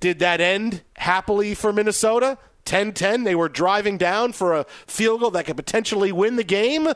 [0.00, 2.36] did that end happily for Minnesota?
[2.66, 3.24] 10 10.
[3.24, 6.92] They were driving down for a field goal that could potentially win the game.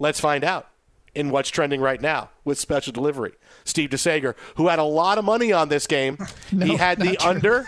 [0.00, 0.71] Let's find out
[1.14, 3.32] in what's trending right now with special delivery.
[3.64, 6.18] Steve DeSager, who had a lot of money on this game,
[6.50, 7.66] he had the under,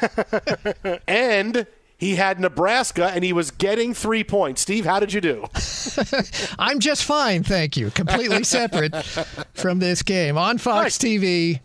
[1.09, 4.62] and he had Nebraska, and he was getting three points.
[4.62, 5.44] Steve, how did you do?
[6.59, 7.90] I'm just fine, thank you.
[7.90, 8.94] Completely separate
[9.54, 10.37] from this game.
[10.37, 11.61] On Fox TV,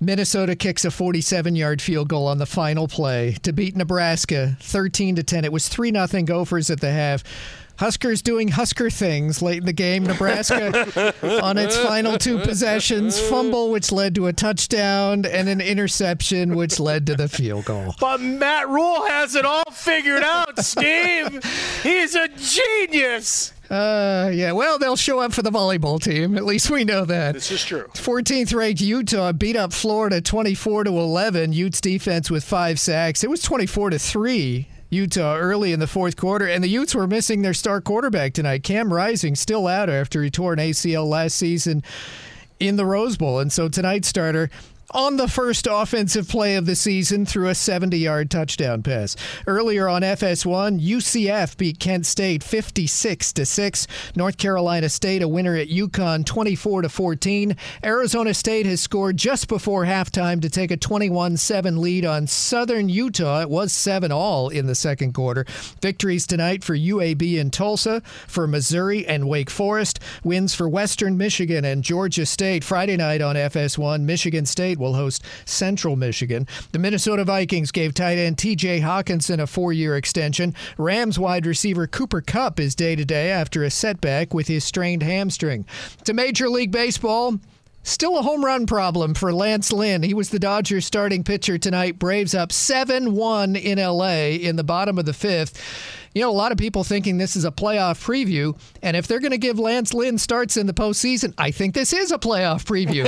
[0.00, 5.22] Minnesota kicks a 47-yard field goal on the final play to beat Nebraska 13 to
[5.22, 5.44] 10.
[5.44, 7.22] It was 3 nothing Gophers at the half.
[7.82, 10.04] Huskers doing Husker things late in the game.
[10.04, 16.54] Nebraska on its final two possessions, fumble which led to a touchdown and an interception
[16.54, 17.92] which led to the field goal.
[17.98, 21.42] But Matt Rhule has it all figured out, Steve.
[21.82, 23.52] He's a genius.
[23.68, 26.36] Uh, yeah, well, they'll show up for the volleyball team.
[26.36, 27.34] At least we know that.
[27.34, 27.88] This is true.
[27.94, 31.52] 14th ranked Utah beat up Florida 24 to 11.
[31.52, 33.24] Utes defense with five sacks.
[33.24, 37.06] It was 24 to 3 Utah early in the fourth quarter, and the Utes were
[37.06, 38.62] missing their star quarterback tonight.
[38.62, 41.82] Cam Rising still out after he tore an ACL last season
[42.60, 44.50] in the Rose Bowl, and so tonight's starter
[44.90, 49.16] on the first offensive play of the season threw a 70 yard touchdown pass.
[49.46, 53.86] Earlier on FS1, UCF beat Kent State 56 to 6.
[54.14, 57.56] North Carolina State a winner at UConn 24 to 14.
[57.84, 62.88] Arizona State has scored just before halftime to take a 21 7 lead on Southern
[62.88, 63.40] Utah.
[63.40, 65.44] It was 7 all in the second quarter.
[65.80, 70.00] Victories tonight for UAB and Tulsa, for Missouri and Wake Forest.
[70.24, 72.64] Wins for Western Michigan and Georgia State.
[72.64, 76.46] Friday night on FS1, Michigan State will host Central Michigan.
[76.72, 80.54] The Minnesota Vikings gave tight end TJ Hockenson a four year extension.
[80.78, 85.02] Rams wide receiver Cooper Kupp is day to day after a setback with his strained
[85.02, 85.66] hamstring.
[86.04, 87.38] To Major League Baseball,
[87.84, 90.04] Still a home run problem for Lance Lynn.
[90.04, 91.98] He was the Dodgers starting pitcher tonight.
[91.98, 95.60] Braves up 7 1 in LA in the bottom of the fifth.
[96.14, 99.20] You know, a lot of people thinking this is a playoff preview, and if they're
[99.20, 102.64] going to give Lance Lynn starts in the postseason, I think this is a playoff
[102.64, 103.06] preview.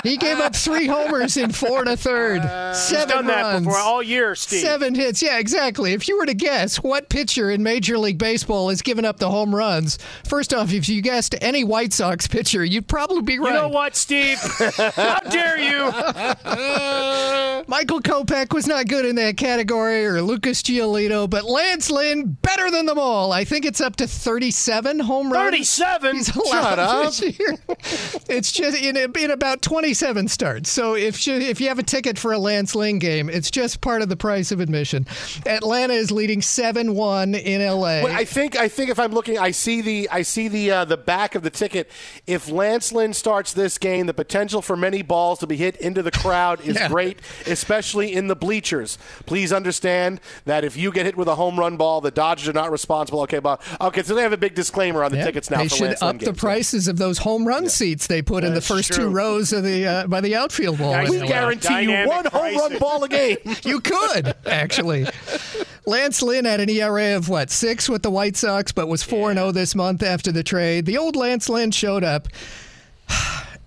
[0.04, 3.42] he gave up three homers in four and a third, Uh, He's seven done that
[3.42, 4.60] runs, before all year, Steve.
[4.60, 5.22] seven hits.
[5.22, 5.92] Yeah, exactly.
[5.92, 9.30] If you were to guess what pitcher in Major League Baseball has given up the
[9.30, 13.48] home runs, first off, if you guessed any White Sox pitcher, you'd probably be right.
[13.54, 14.38] You know what, Steve?
[14.96, 15.90] How dare you?
[17.66, 22.70] Michael Kopech was not good in that category, or Lucas Giolito, but Lance Lynn better
[22.70, 23.32] than them all.
[23.32, 25.46] I think it's up to 37 home runs.
[25.76, 26.24] 37?
[26.24, 27.12] Shut up.
[28.28, 30.70] It's just in, in about 27 starts.
[30.70, 33.80] So if you, if you have a ticket for a Lance Lynn game, it's just
[33.80, 35.06] part of the price of admission.
[35.46, 38.02] Atlanta is leading 7-1 in LA.
[38.02, 40.84] Well, I think I think if I'm looking, I see the I see the uh,
[40.84, 41.90] the back of the ticket.
[42.26, 46.02] If Lance Lynn starts this game, the potential for many balls to be hit into
[46.02, 46.88] the crowd is Yeah.
[46.88, 48.96] great, especially in the bleachers.
[49.26, 52.52] Please understand that if you get hit with a home run ball, the Dodgers are
[52.52, 53.20] not responsible.
[53.22, 53.60] Okay, Bob.
[53.80, 55.86] Okay, so they have a big disclaimer on the Yeah, tickets now they for should
[55.90, 56.38] Lance up the games.
[56.38, 59.62] prices of those home run seats they put in the That's first two rows of
[59.62, 60.90] the uh, by the outfield wall.
[60.90, 63.36] Yeah, in we guarantee you one home run ball a game.
[63.62, 65.06] you could actually.
[65.86, 69.30] Lance Lynn had an ERA of what six with the White Sox, but was four
[69.30, 70.86] and zero this month after the trade.
[70.86, 72.28] The old Lance Lynn showed up.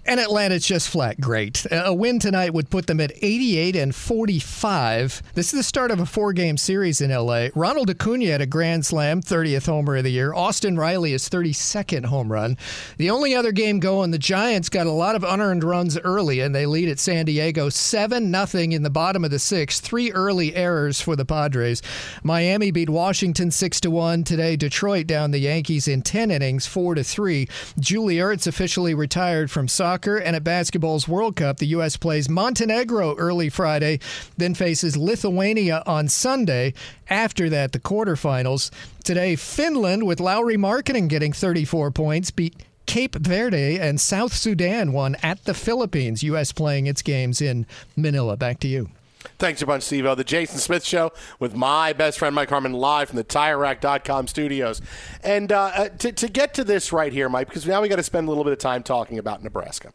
[0.06, 1.66] And Atlanta's just flat great.
[1.72, 5.24] A win tonight would put them at 88 and 45.
[5.34, 7.48] This is the start of a four game series in LA.
[7.56, 10.34] Ronald Acuna had a grand slam, 30th homer of the year.
[10.34, 12.58] Austin Riley is 32nd home run.
[12.98, 16.54] The only other game going, the Giants got a lot of unearned runs early, and
[16.54, 19.86] they lead at San Diego 7 0 in the bottom of the sixth.
[19.86, 21.82] Three early errors for the Padres.
[22.24, 24.26] Miami beat Washington 6 1.
[24.26, 27.48] Today, Detroit down the Yankees in 10 innings, 4 3.
[27.80, 31.98] Julie Ertz officially retired from soccer, and at basketball's World Cup, the U.S.
[31.98, 34.00] plays Montenegro early Friday,
[34.38, 36.74] then faces Lithuania on Sunday.
[37.10, 38.72] After that, the quarterfinals.
[39.04, 45.16] Today, Finland, with Lauri Markkanen getting 34 points, beat Cape Verde and South Sudan won
[45.24, 46.24] at the Philippines.
[46.24, 46.52] U.S.
[46.52, 48.36] playing its games in Manila.
[48.36, 48.90] Back to you.
[49.38, 50.04] Thanks a bunch, Steve.
[50.04, 54.82] The Jason Smith Show with my best friend Mike Harmon live from the TireRack.com studios.
[55.24, 57.98] And uh, uh, to, to get to this right here, Mike, because now we got
[57.98, 59.94] to spend a little bit of time talking about Nebraska.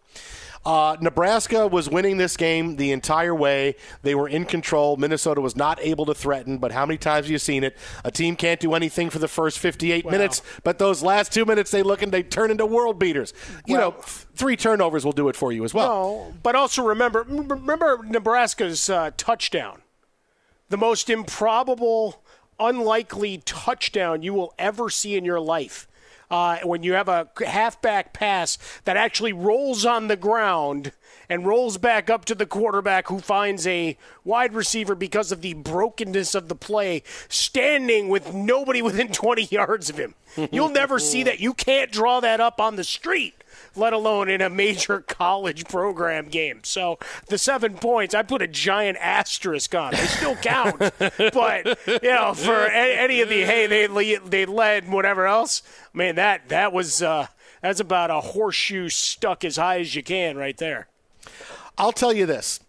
[0.68, 3.74] Uh, Nebraska was winning this game the entire way.
[4.02, 4.98] They were in control.
[4.98, 7.74] Minnesota was not able to threaten, but how many times have you seen it?
[8.04, 11.70] A team can't do anything for the first 58 minutes, but those last two minutes
[11.70, 13.33] they look and they turn into world beaters.
[13.64, 14.04] You Well- know, th-
[14.37, 15.88] three turnovers will do it for you as well.
[15.88, 19.81] No, but also remember remember Nebraska's uh, touchdown,
[20.68, 22.22] the most improbable,
[22.61, 25.88] unlikely touchdown you will ever see in your life.
[26.31, 30.93] Uh, when you have a halfback pass that actually rolls on the ground
[31.29, 35.55] and rolls back up to the quarterback who finds a wide receiver because of the
[35.55, 40.15] brokenness of the play standing with nobody within 20 yards of him.
[40.52, 41.40] You'll never see that.
[41.40, 43.35] You can't draw that up on the street
[43.79, 46.60] let alone in a major college program game.
[46.64, 46.98] So
[47.29, 49.92] the seven points, I put a giant asterisk on.
[49.92, 55.26] They still count, but you know, for any of the hey, they they led whatever
[55.26, 55.62] else.
[55.94, 57.29] I mean that that was uh,
[57.62, 60.88] that's about a horseshoe stuck as high as you can right there.
[61.76, 62.60] I'll tell you this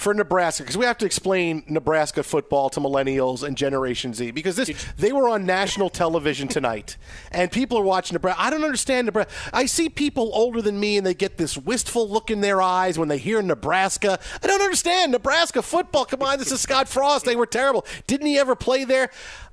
[0.00, 4.56] for Nebraska because we have to explain Nebraska football to millennials and Generation Z because
[4.56, 6.96] this they were on national television tonight
[7.32, 8.40] and people are watching Nebraska.
[8.40, 9.32] I don't understand Nebraska.
[9.52, 12.98] I see people older than me and they get this wistful look in their eyes
[12.98, 14.18] when they hear Nebraska.
[14.42, 16.04] I don't understand Nebraska football.
[16.04, 17.24] Come on, this is Scott Frost.
[17.24, 17.86] They were terrible.
[18.06, 19.10] Didn't he ever play there?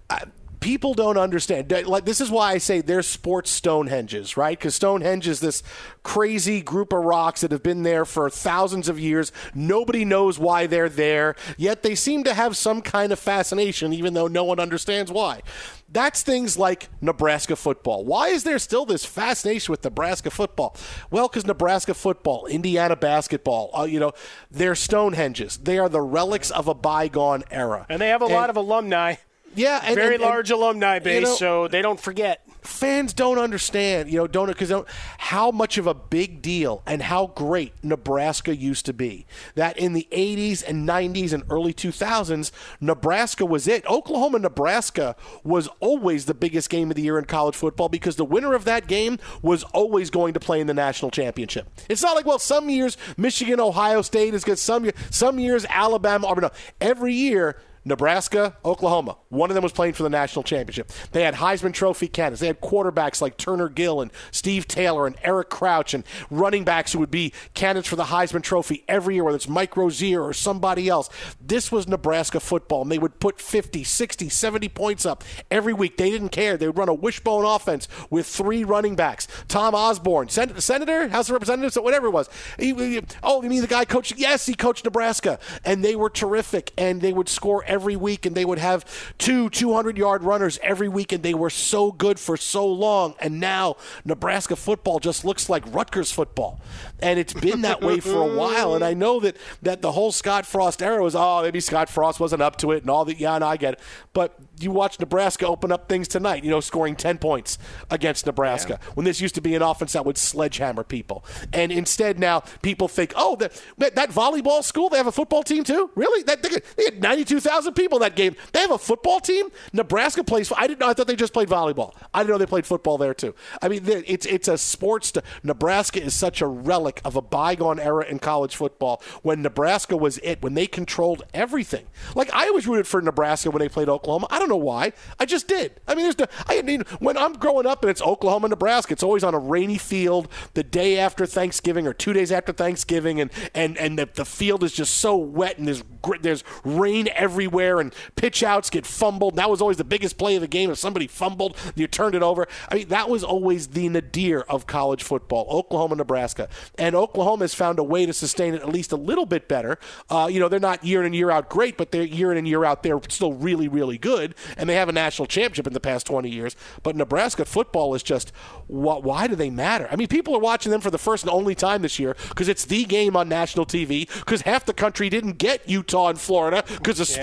[0.10, 0.24] I,
[0.66, 1.72] people don't understand.
[1.86, 4.58] Like this is why I say they're sports Stonehenges, right?
[4.58, 5.62] Because Stonehenge is this
[6.02, 9.32] crazy group of rocks that have been there for thousands of years.
[9.54, 14.16] Nobody knows why they're there, yet they seem to have some kind of fascination, even
[14.16, 15.44] though no one understands why.
[15.88, 18.04] That's things like Nebraska football.
[18.04, 20.76] Why is there still this fascination with Nebraska football?
[21.12, 24.14] Well, because Nebraska football, Indiana basketball, uh, you know,
[24.50, 25.64] they're Stonehenges.
[25.64, 27.86] They are the relics of a bygone era.
[27.88, 29.16] And they have a and, lot of alumni.
[29.56, 32.42] Yeah, and, very and, large alumni base, you know, so they don't forget.
[32.62, 34.74] Fans don't understand, you know, don't because
[35.18, 39.26] how much of a big deal and how great Nebraska used to be.
[39.54, 42.52] That in the 80s and 90s and early 2000s,
[42.82, 43.86] Nebraska was it.
[43.86, 48.26] Oklahoma, Nebraska was always the biggest game of the year in college football because the
[48.26, 51.70] winner of that game was always going to play in the national championship.
[51.88, 54.58] It's not like well, some years Michigan, Ohio State is good.
[54.58, 56.44] Some some years Alabama, Auburn.
[56.44, 56.52] No,
[56.82, 59.18] every year Nebraska, Oklahoma.
[59.30, 60.92] One of them was playing for the national championship.
[61.12, 62.42] They had Heisman Trophy candidates.
[62.42, 66.94] They had quarterbacks like Turner Gill and Steve Taylor and Eric Crouch and running backs
[66.94, 70.34] who would be candidates for the Heisman Trophy every year, whether it's Mike Rozier or
[70.34, 71.10] somebody else.
[71.40, 75.98] This was Nebraska football, and they would put 50, 60, 70 points up every week.
[75.98, 76.58] They didn't care.
[76.58, 79.28] They would run a wishbone offense with three running backs.
[79.48, 82.30] Tom Osborne, Sen- Senator, House of Representatives, whatever it was.
[82.58, 84.16] He, he, oh, you mean the guy coached?
[84.18, 88.36] Yes, he coached Nebraska, and they were terrific, and they would score every week, and
[88.36, 88.86] they would have
[89.18, 93.16] two 200 yard runners every week, and they were so good for so long.
[93.20, 96.60] And now Nebraska football just looks like Rutgers football.
[97.00, 98.76] And it's been that way for a while.
[98.76, 102.20] And I know that, that the whole Scott Frost era was, oh, maybe Scott Frost
[102.20, 103.20] wasn't up to it and all that.
[103.20, 103.80] Yeah, and I get it.
[104.14, 107.58] But you watch Nebraska open up things tonight, you know, scoring 10 points
[107.92, 108.90] against Nebraska yeah.
[108.94, 111.26] when this used to be an offense that would sledgehammer people.
[111.52, 115.64] And instead now people think, oh, that, that volleyball school, they have a football team
[115.64, 115.92] too?
[115.96, 116.24] Really?
[116.24, 118.36] That, they had 92,000 people in that game.
[118.52, 119.50] They have a football team?
[119.74, 121.94] Nebraska plays, I didn't know, I thought they just played volleyball.
[122.14, 123.34] I didn't know they played football there too.
[123.62, 127.80] I mean, it's, it's a sports, to, Nebraska is such a relic of a bygone
[127.80, 131.86] era in college football when Nebraska was it, when they controlled everything.
[132.16, 134.28] Like I always rooted for Nebraska when they played Oklahoma.
[134.30, 134.94] I don't know why.
[135.20, 135.80] I just did.
[135.88, 139.04] I mean, there's the, I mean, when I'm growing up and it's Oklahoma, Nebraska, it's
[139.04, 143.32] always on a rainy field the day after Thanksgiving or two days after Thanksgiving, and
[143.54, 145.84] and and the, the field is just so wet and there's
[146.22, 149.36] there's rain everywhere and pitch outs get fumbled.
[149.36, 150.70] That was always the biggest play of the game.
[150.70, 152.48] If somebody fumbled, you turned it over.
[152.70, 155.48] I mean, that was always the nadir of college football.
[155.50, 159.26] Oklahoma, Nebraska, and Oklahoma has found a way to sustain it at least a little
[159.26, 159.78] bit better.
[160.10, 162.38] Uh, you know, they're not year in and year out great, but they're year in
[162.38, 165.74] and year out they're still really really good and they have a national championship in
[165.74, 166.56] the past 20 years.
[166.84, 168.32] But Nebraska football is just
[168.68, 169.88] why do they matter?
[169.92, 172.48] I mean, people are watching them for the first and only time this year because
[172.48, 174.08] it's the game on national TV.
[174.20, 177.22] Because half the country didn't get Utah and Florida because the yeah.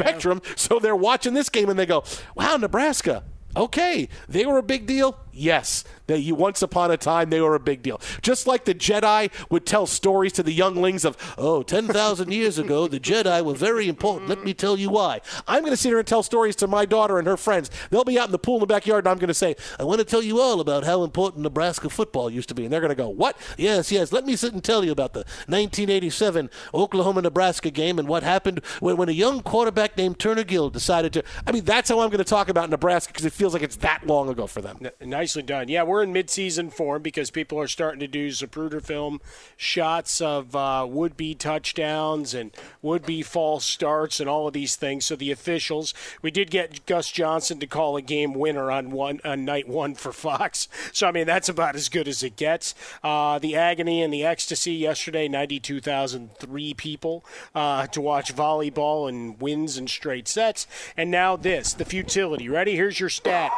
[0.57, 2.05] So they're watching this game and they go,
[2.35, 5.19] "Wow, Nebraska." Okay, they were a big deal.
[5.33, 8.01] Yes, you once upon a time they were a big deal.
[8.21, 12.87] Just like the Jedi would tell stories to the younglings of, oh, 10,000 years ago,
[12.87, 14.29] the Jedi were very important.
[14.29, 15.21] Let me tell you why.
[15.47, 17.71] I'm going to sit here and tell stories to my daughter and her friends.
[17.91, 19.85] They'll be out in the pool in the backyard, and I'm going to say, I
[19.85, 22.65] want to tell you all about how important Nebraska football used to be.
[22.65, 23.37] And they're going to go, what?
[23.57, 28.09] Yes, yes, let me sit and tell you about the 1987 Oklahoma Nebraska game and
[28.09, 31.25] what happened when, when a young quarterback named Turner Gill decided to.
[31.47, 33.77] I mean, that's how I'm going to talk about Nebraska because it feels like it's
[33.77, 34.79] that long ago for them.
[35.23, 35.69] Nicely done.
[35.69, 39.21] Yeah, we're in midseason form because people are starting to do Zapruder film
[39.57, 42.51] shots of uh, would be touchdowns and
[42.83, 45.05] would be false starts and all of these things.
[45.05, 49.21] So the officials, we did get Gus Johnson to call a game winner on one
[49.25, 50.67] on night one for Fox.
[50.93, 52.75] So I mean that's about as good as it gets.
[53.05, 59.09] Uh, the agony and the ecstasy yesterday, ninety-two thousand three people uh, to watch volleyball
[59.09, 60.67] and wins and straight sets.
[60.97, 62.49] And now this, the futility.
[62.49, 62.75] Ready?
[62.75, 63.53] Here's your stat: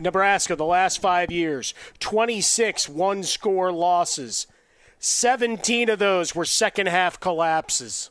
[0.00, 4.46] Nebraska, the last five years, 26 one score losses.
[4.98, 8.10] 17 of those were second half collapses.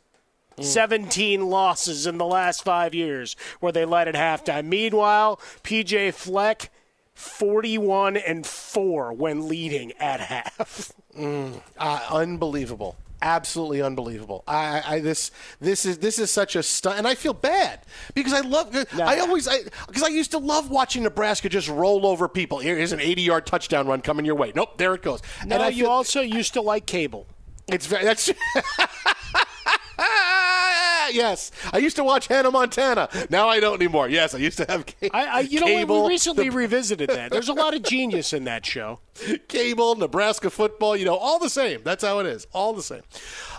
[0.58, 0.64] Mm.
[0.64, 4.66] 17 losses in the last five years where they led at halftime.
[4.66, 6.70] Meanwhile, PJ Fleck,
[7.14, 10.92] 41 and 4 when leading at half.
[11.18, 12.98] Mm, uh, unbelievable.
[13.22, 14.44] Absolutely unbelievable.
[14.48, 17.82] I, I this this is this is such a stunt, and I feel bad
[18.16, 18.76] because I love.
[19.00, 19.48] I always
[19.88, 22.58] because I, used to love watching Nebraska just roll over people.
[22.60, 24.52] Here's an 80 yard touchdown run coming your way.
[24.56, 25.22] Nope, there it goes.
[25.46, 27.28] No, and I you also used to like cable.
[27.68, 28.32] It's very that's.
[31.16, 33.10] yes, I used to watch Hannah Montana.
[33.30, 34.10] Now I don't anymore.
[34.10, 35.16] Yes, I used to have cable.
[35.16, 35.96] I, I you cable.
[35.98, 37.32] know, we recently revisited that.
[37.32, 39.00] There's a lot of genius in that show.
[39.48, 41.82] Cable, Nebraska football, you know, all the same.
[41.84, 42.48] That's how it is.
[42.54, 43.02] All the same.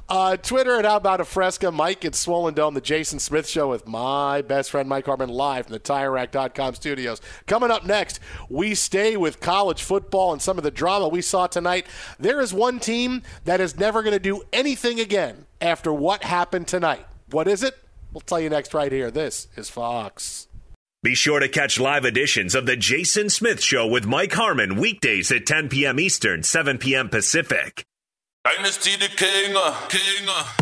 [0.08, 1.70] Uh, Twitter at How About a Fresca.
[1.70, 5.66] Mike at Swollen Dome, the Jason Smith Show with my best friend Mike Harmon live
[5.66, 7.20] from the TireRack.com studios.
[7.46, 11.46] Coming up next, we stay with college football and some of the drama we saw
[11.46, 11.86] tonight.
[12.18, 16.66] There is one team that is never going to do anything again after what happened
[16.66, 17.06] tonight.
[17.32, 17.74] What is it?
[18.12, 19.10] We'll tell you next right here.
[19.10, 20.48] This is Fox.
[21.02, 25.32] Be sure to catch live editions of The Jason Smith Show with Mike Harmon weekdays
[25.32, 25.98] at 10 p.m.
[25.98, 27.08] Eastern, 7 p.m.
[27.08, 27.84] Pacific.
[28.44, 30.28] Dynasty the King, uh, King.
[30.28, 30.61] Uh.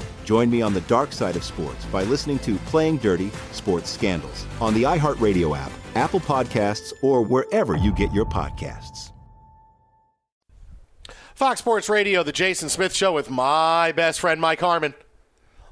[0.23, 4.45] Join me on the dark side of sports by listening to Playing Dirty Sports Scandals
[4.59, 9.11] on the iHeartRadio app, Apple Podcasts, or wherever you get your podcasts.
[11.35, 14.93] Fox Sports Radio, the Jason Smith Show with my best friend Mike Harmon,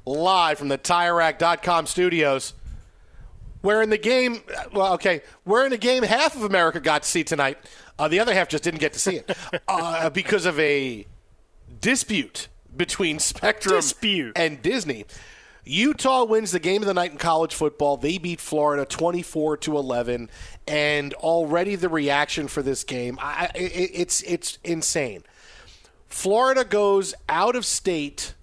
[0.04, 2.54] live from the TireRack.com studios.
[3.60, 4.42] Where in the game,
[4.72, 7.58] well, okay, we're in a game half of America got to see tonight.
[7.98, 9.36] Uh, the other half just didn't get to see it
[9.68, 11.06] uh, because of a
[11.80, 14.32] dispute between Spectrum Dispute.
[14.36, 15.04] and Disney.
[15.64, 17.96] Utah wins the game of the night in college football.
[17.96, 20.30] They beat Florida 24 to 11,
[20.66, 25.22] and already the reaction for this game, I, it, it's it's insane.
[26.08, 28.34] Florida goes out of state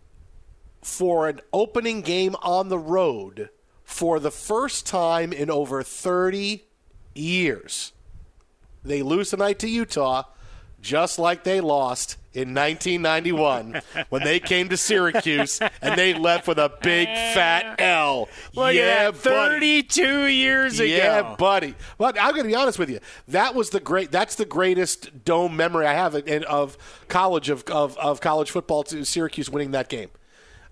[0.82, 3.50] for an opening game on the road
[3.84, 6.64] for the first time in over 30
[7.14, 7.92] years.
[8.84, 10.24] They lose tonight to Utah,
[10.82, 16.60] just like they lost in 1991 when they came to Syracuse and they left with
[16.60, 18.30] a big fat L.
[18.54, 20.34] Look yeah, at that, 32 buddy.
[20.34, 20.86] years ago.
[20.86, 21.76] Yeah, buddy.
[21.98, 23.00] But I'm going to be honest with you.
[23.28, 24.12] That was the great.
[24.12, 28.84] That's the greatest dome memory I have of college of, of, of college football.
[28.84, 30.10] To Syracuse winning that game.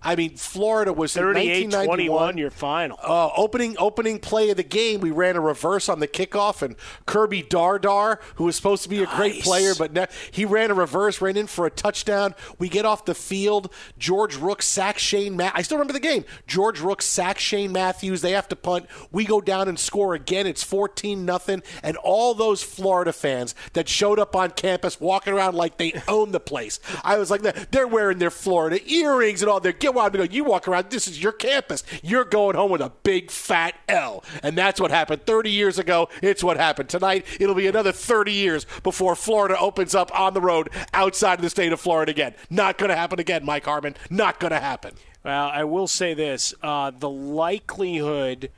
[0.05, 2.97] I mean, Florida was 38-21 your final.
[3.01, 6.75] Uh, opening opening play of the game, we ran a reverse on the kickoff, and
[7.07, 10.75] Kirby Dardar, who was supposed to be a great player, but ne- he ran a
[10.75, 12.35] reverse, ran in for a touchdown.
[12.59, 13.73] We get off the field.
[13.97, 15.35] George Rook sacks Shane.
[15.35, 16.23] Ma- I still remember the game.
[16.45, 18.21] George Rook sacks Shane Matthews.
[18.21, 18.85] They have to punt.
[19.11, 20.45] We go down and score again.
[20.45, 25.55] It's fourteen nothing, and all those Florida fans that showed up on campus walking around
[25.55, 26.79] like they own the place.
[27.03, 27.41] I was like,
[27.71, 29.59] they're wearing their Florida earrings and all.
[29.59, 30.33] They're get wild.
[30.33, 30.89] You walk around.
[30.89, 31.83] This is your campus.
[32.03, 36.09] You're going home with a big fat L, and that's what happened 30 years ago.
[36.21, 37.25] It's what happened tonight.
[37.39, 41.49] It'll be another 30 years before Florida opens up on the road outside of the
[41.49, 42.35] state of Florida again.
[42.49, 43.95] Not going to happen again, Mike Harmon.
[44.09, 44.93] Not going to happen.
[45.23, 48.51] Well, I will say this: uh, the likelihood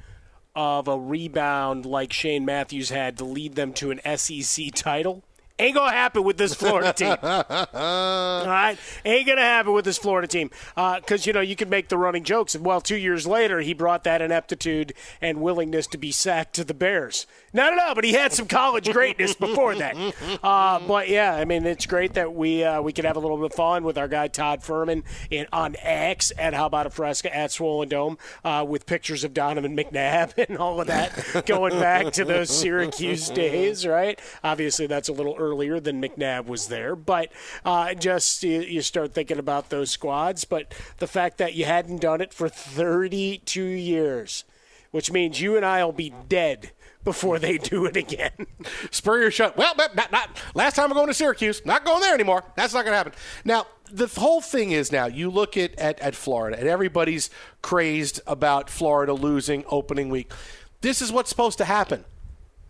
[0.55, 5.23] of a rebound like Shane Matthews had to lead them to an SEC title
[5.59, 7.15] ain't gonna happen with this Florida team.
[7.23, 11.69] All right, ain't gonna happen with this Florida team because uh, you know you can
[11.69, 12.55] make the running jokes.
[12.55, 16.63] And well, two years later, he brought that ineptitude and willingness to be sacked to
[16.63, 17.25] the Bears.
[17.57, 19.97] No, no, no, but he had some college greatness before that.
[20.43, 23.37] Uh, but yeah, I mean, it's great that we uh, we can have a little
[23.37, 26.89] bit of fun with our guy Todd Furman in on X at How About a
[26.89, 31.79] Fresca at Swollen Dome uh, with pictures of Donovan McNabb and all of that going
[31.79, 34.19] back to those Syracuse days, right?
[34.43, 37.31] Obviously, that's a little earlier than McNabb was there, but
[37.65, 40.45] uh, just you, you start thinking about those squads.
[40.45, 44.43] But the fact that you hadn't done it for 32 years,
[44.91, 46.71] which means you and I will be dead
[47.07, 48.33] before they do it again.
[48.91, 49.55] Spurrier shut.
[49.55, 51.65] Well, not, not, last time I'm going to Syracuse.
[51.65, 52.43] Not going there anymore.
[52.57, 53.13] That's not going to happen.
[53.45, 57.29] Now, the whole thing is now you look at, at, at Florida, and everybody's
[57.61, 60.33] crazed about Florida losing opening week.
[60.81, 62.03] This is what's supposed to happen.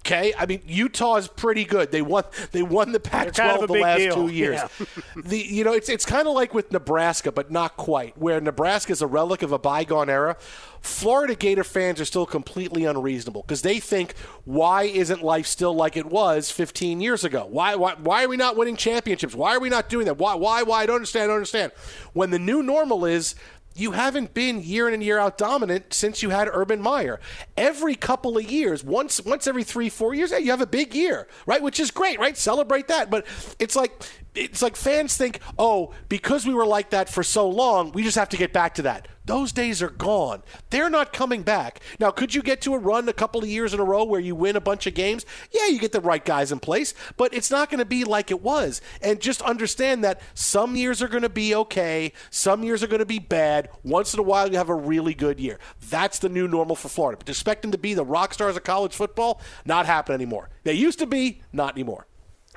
[0.08, 1.92] Okay, I mean Utah is pretty good.
[1.92, 2.24] They won.
[2.54, 4.16] They won the Pac-12 kind of the last deal.
[4.16, 4.62] two years.
[4.62, 4.86] Yeah.
[5.26, 8.18] the you know it's it's kind of like with Nebraska, but not quite.
[8.18, 10.38] Where Nebraska is a relic of a bygone era.
[10.80, 15.98] Florida Gator fans are still completely unreasonable because they think, why isn't life still like
[15.98, 17.46] it was 15 years ago?
[17.50, 19.36] Why, why, why are we not winning championships?
[19.36, 20.18] Why are we not doing that?
[20.18, 20.84] Why, why, why?
[20.84, 21.24] I don't understand.
[21.24, 21.72] I don't understand.
[22.14, 23.36] When the new normal is
[23.78, 27.20] you haven't been year in and year out dominant since you had Urban Meyer.
[27.56, 30.96] Every couple of years, once once every three, four years, yeah, you have a big
[30.96, 31.62] year, right?
[31.62, 32.38] Which is great, right?
[32.38, 33.10] Celebrate that.
[33.10, 33.26] But
[33.60, 33.92] it's like
[34.38, 38.18] it's like fans think, oh, because we were like that for so long, we just
[38.18, 39.08] have to get back to that.
[39.26, 40.42] Those days are gone.
[40.70, 41.82] They're not coming back.
[42.00, 44.22] Now, could you get to a run a couple of years in a row where
[44.22, 45.26] you win a bunch of games?
[45.52, 48.32] Yeah, you get the right guys in place, but it's not going to be like
[48.32, 48.80] it was.
[49.02, 53.00] And just understand that some years are going to be okay, some years are going
[53.00, 53.68] to be bad.
[53.84, 55.60] Once in a while, you have a really good year.
[55.90, 57.18] That's the new normal for Florida.
[57.18, 60.50] But to expect them to be the rock stars of college football, not happen anymore.
[60.64, 62.07] They used to be, not anymore.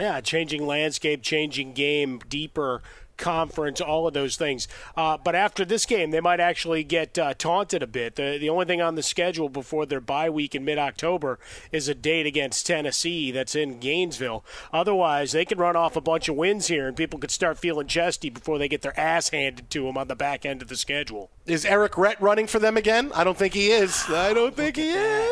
[0.00, 2.82] Yeah, changing landscape, changing game, deeper
[3.20, 4.66] conference, all of those things.
[4.96, 8.16] Uh, but after this game, they might actually get uh, taunted a bit.
[8.16, 11.38] The, the only thing on the schedule before their bye week in mid October
[11.70, 14.44] is a date against Tennessee that's in Gainesville.
[14.72, 17.86] Otherwise, they can run off a bunch of wins here, and people could start feeling
[17.86, 20.76] chesty before they get their ass handed to them on the back end of the
[20.76, 21.30] schedule.
[21.46, 23.12] Is Errict Rhett running for them again?
[23.14, 24.04] I don't think he is.
[24.08, 25.30] I don't think he is.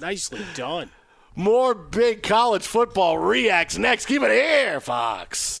[0.00, 0.90] Nicely done.
[1.36, 4.06] More big college football reacts next.
[4.06, 5.60] Keep it here, Fox.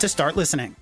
[0.00, 0.76] to start listening.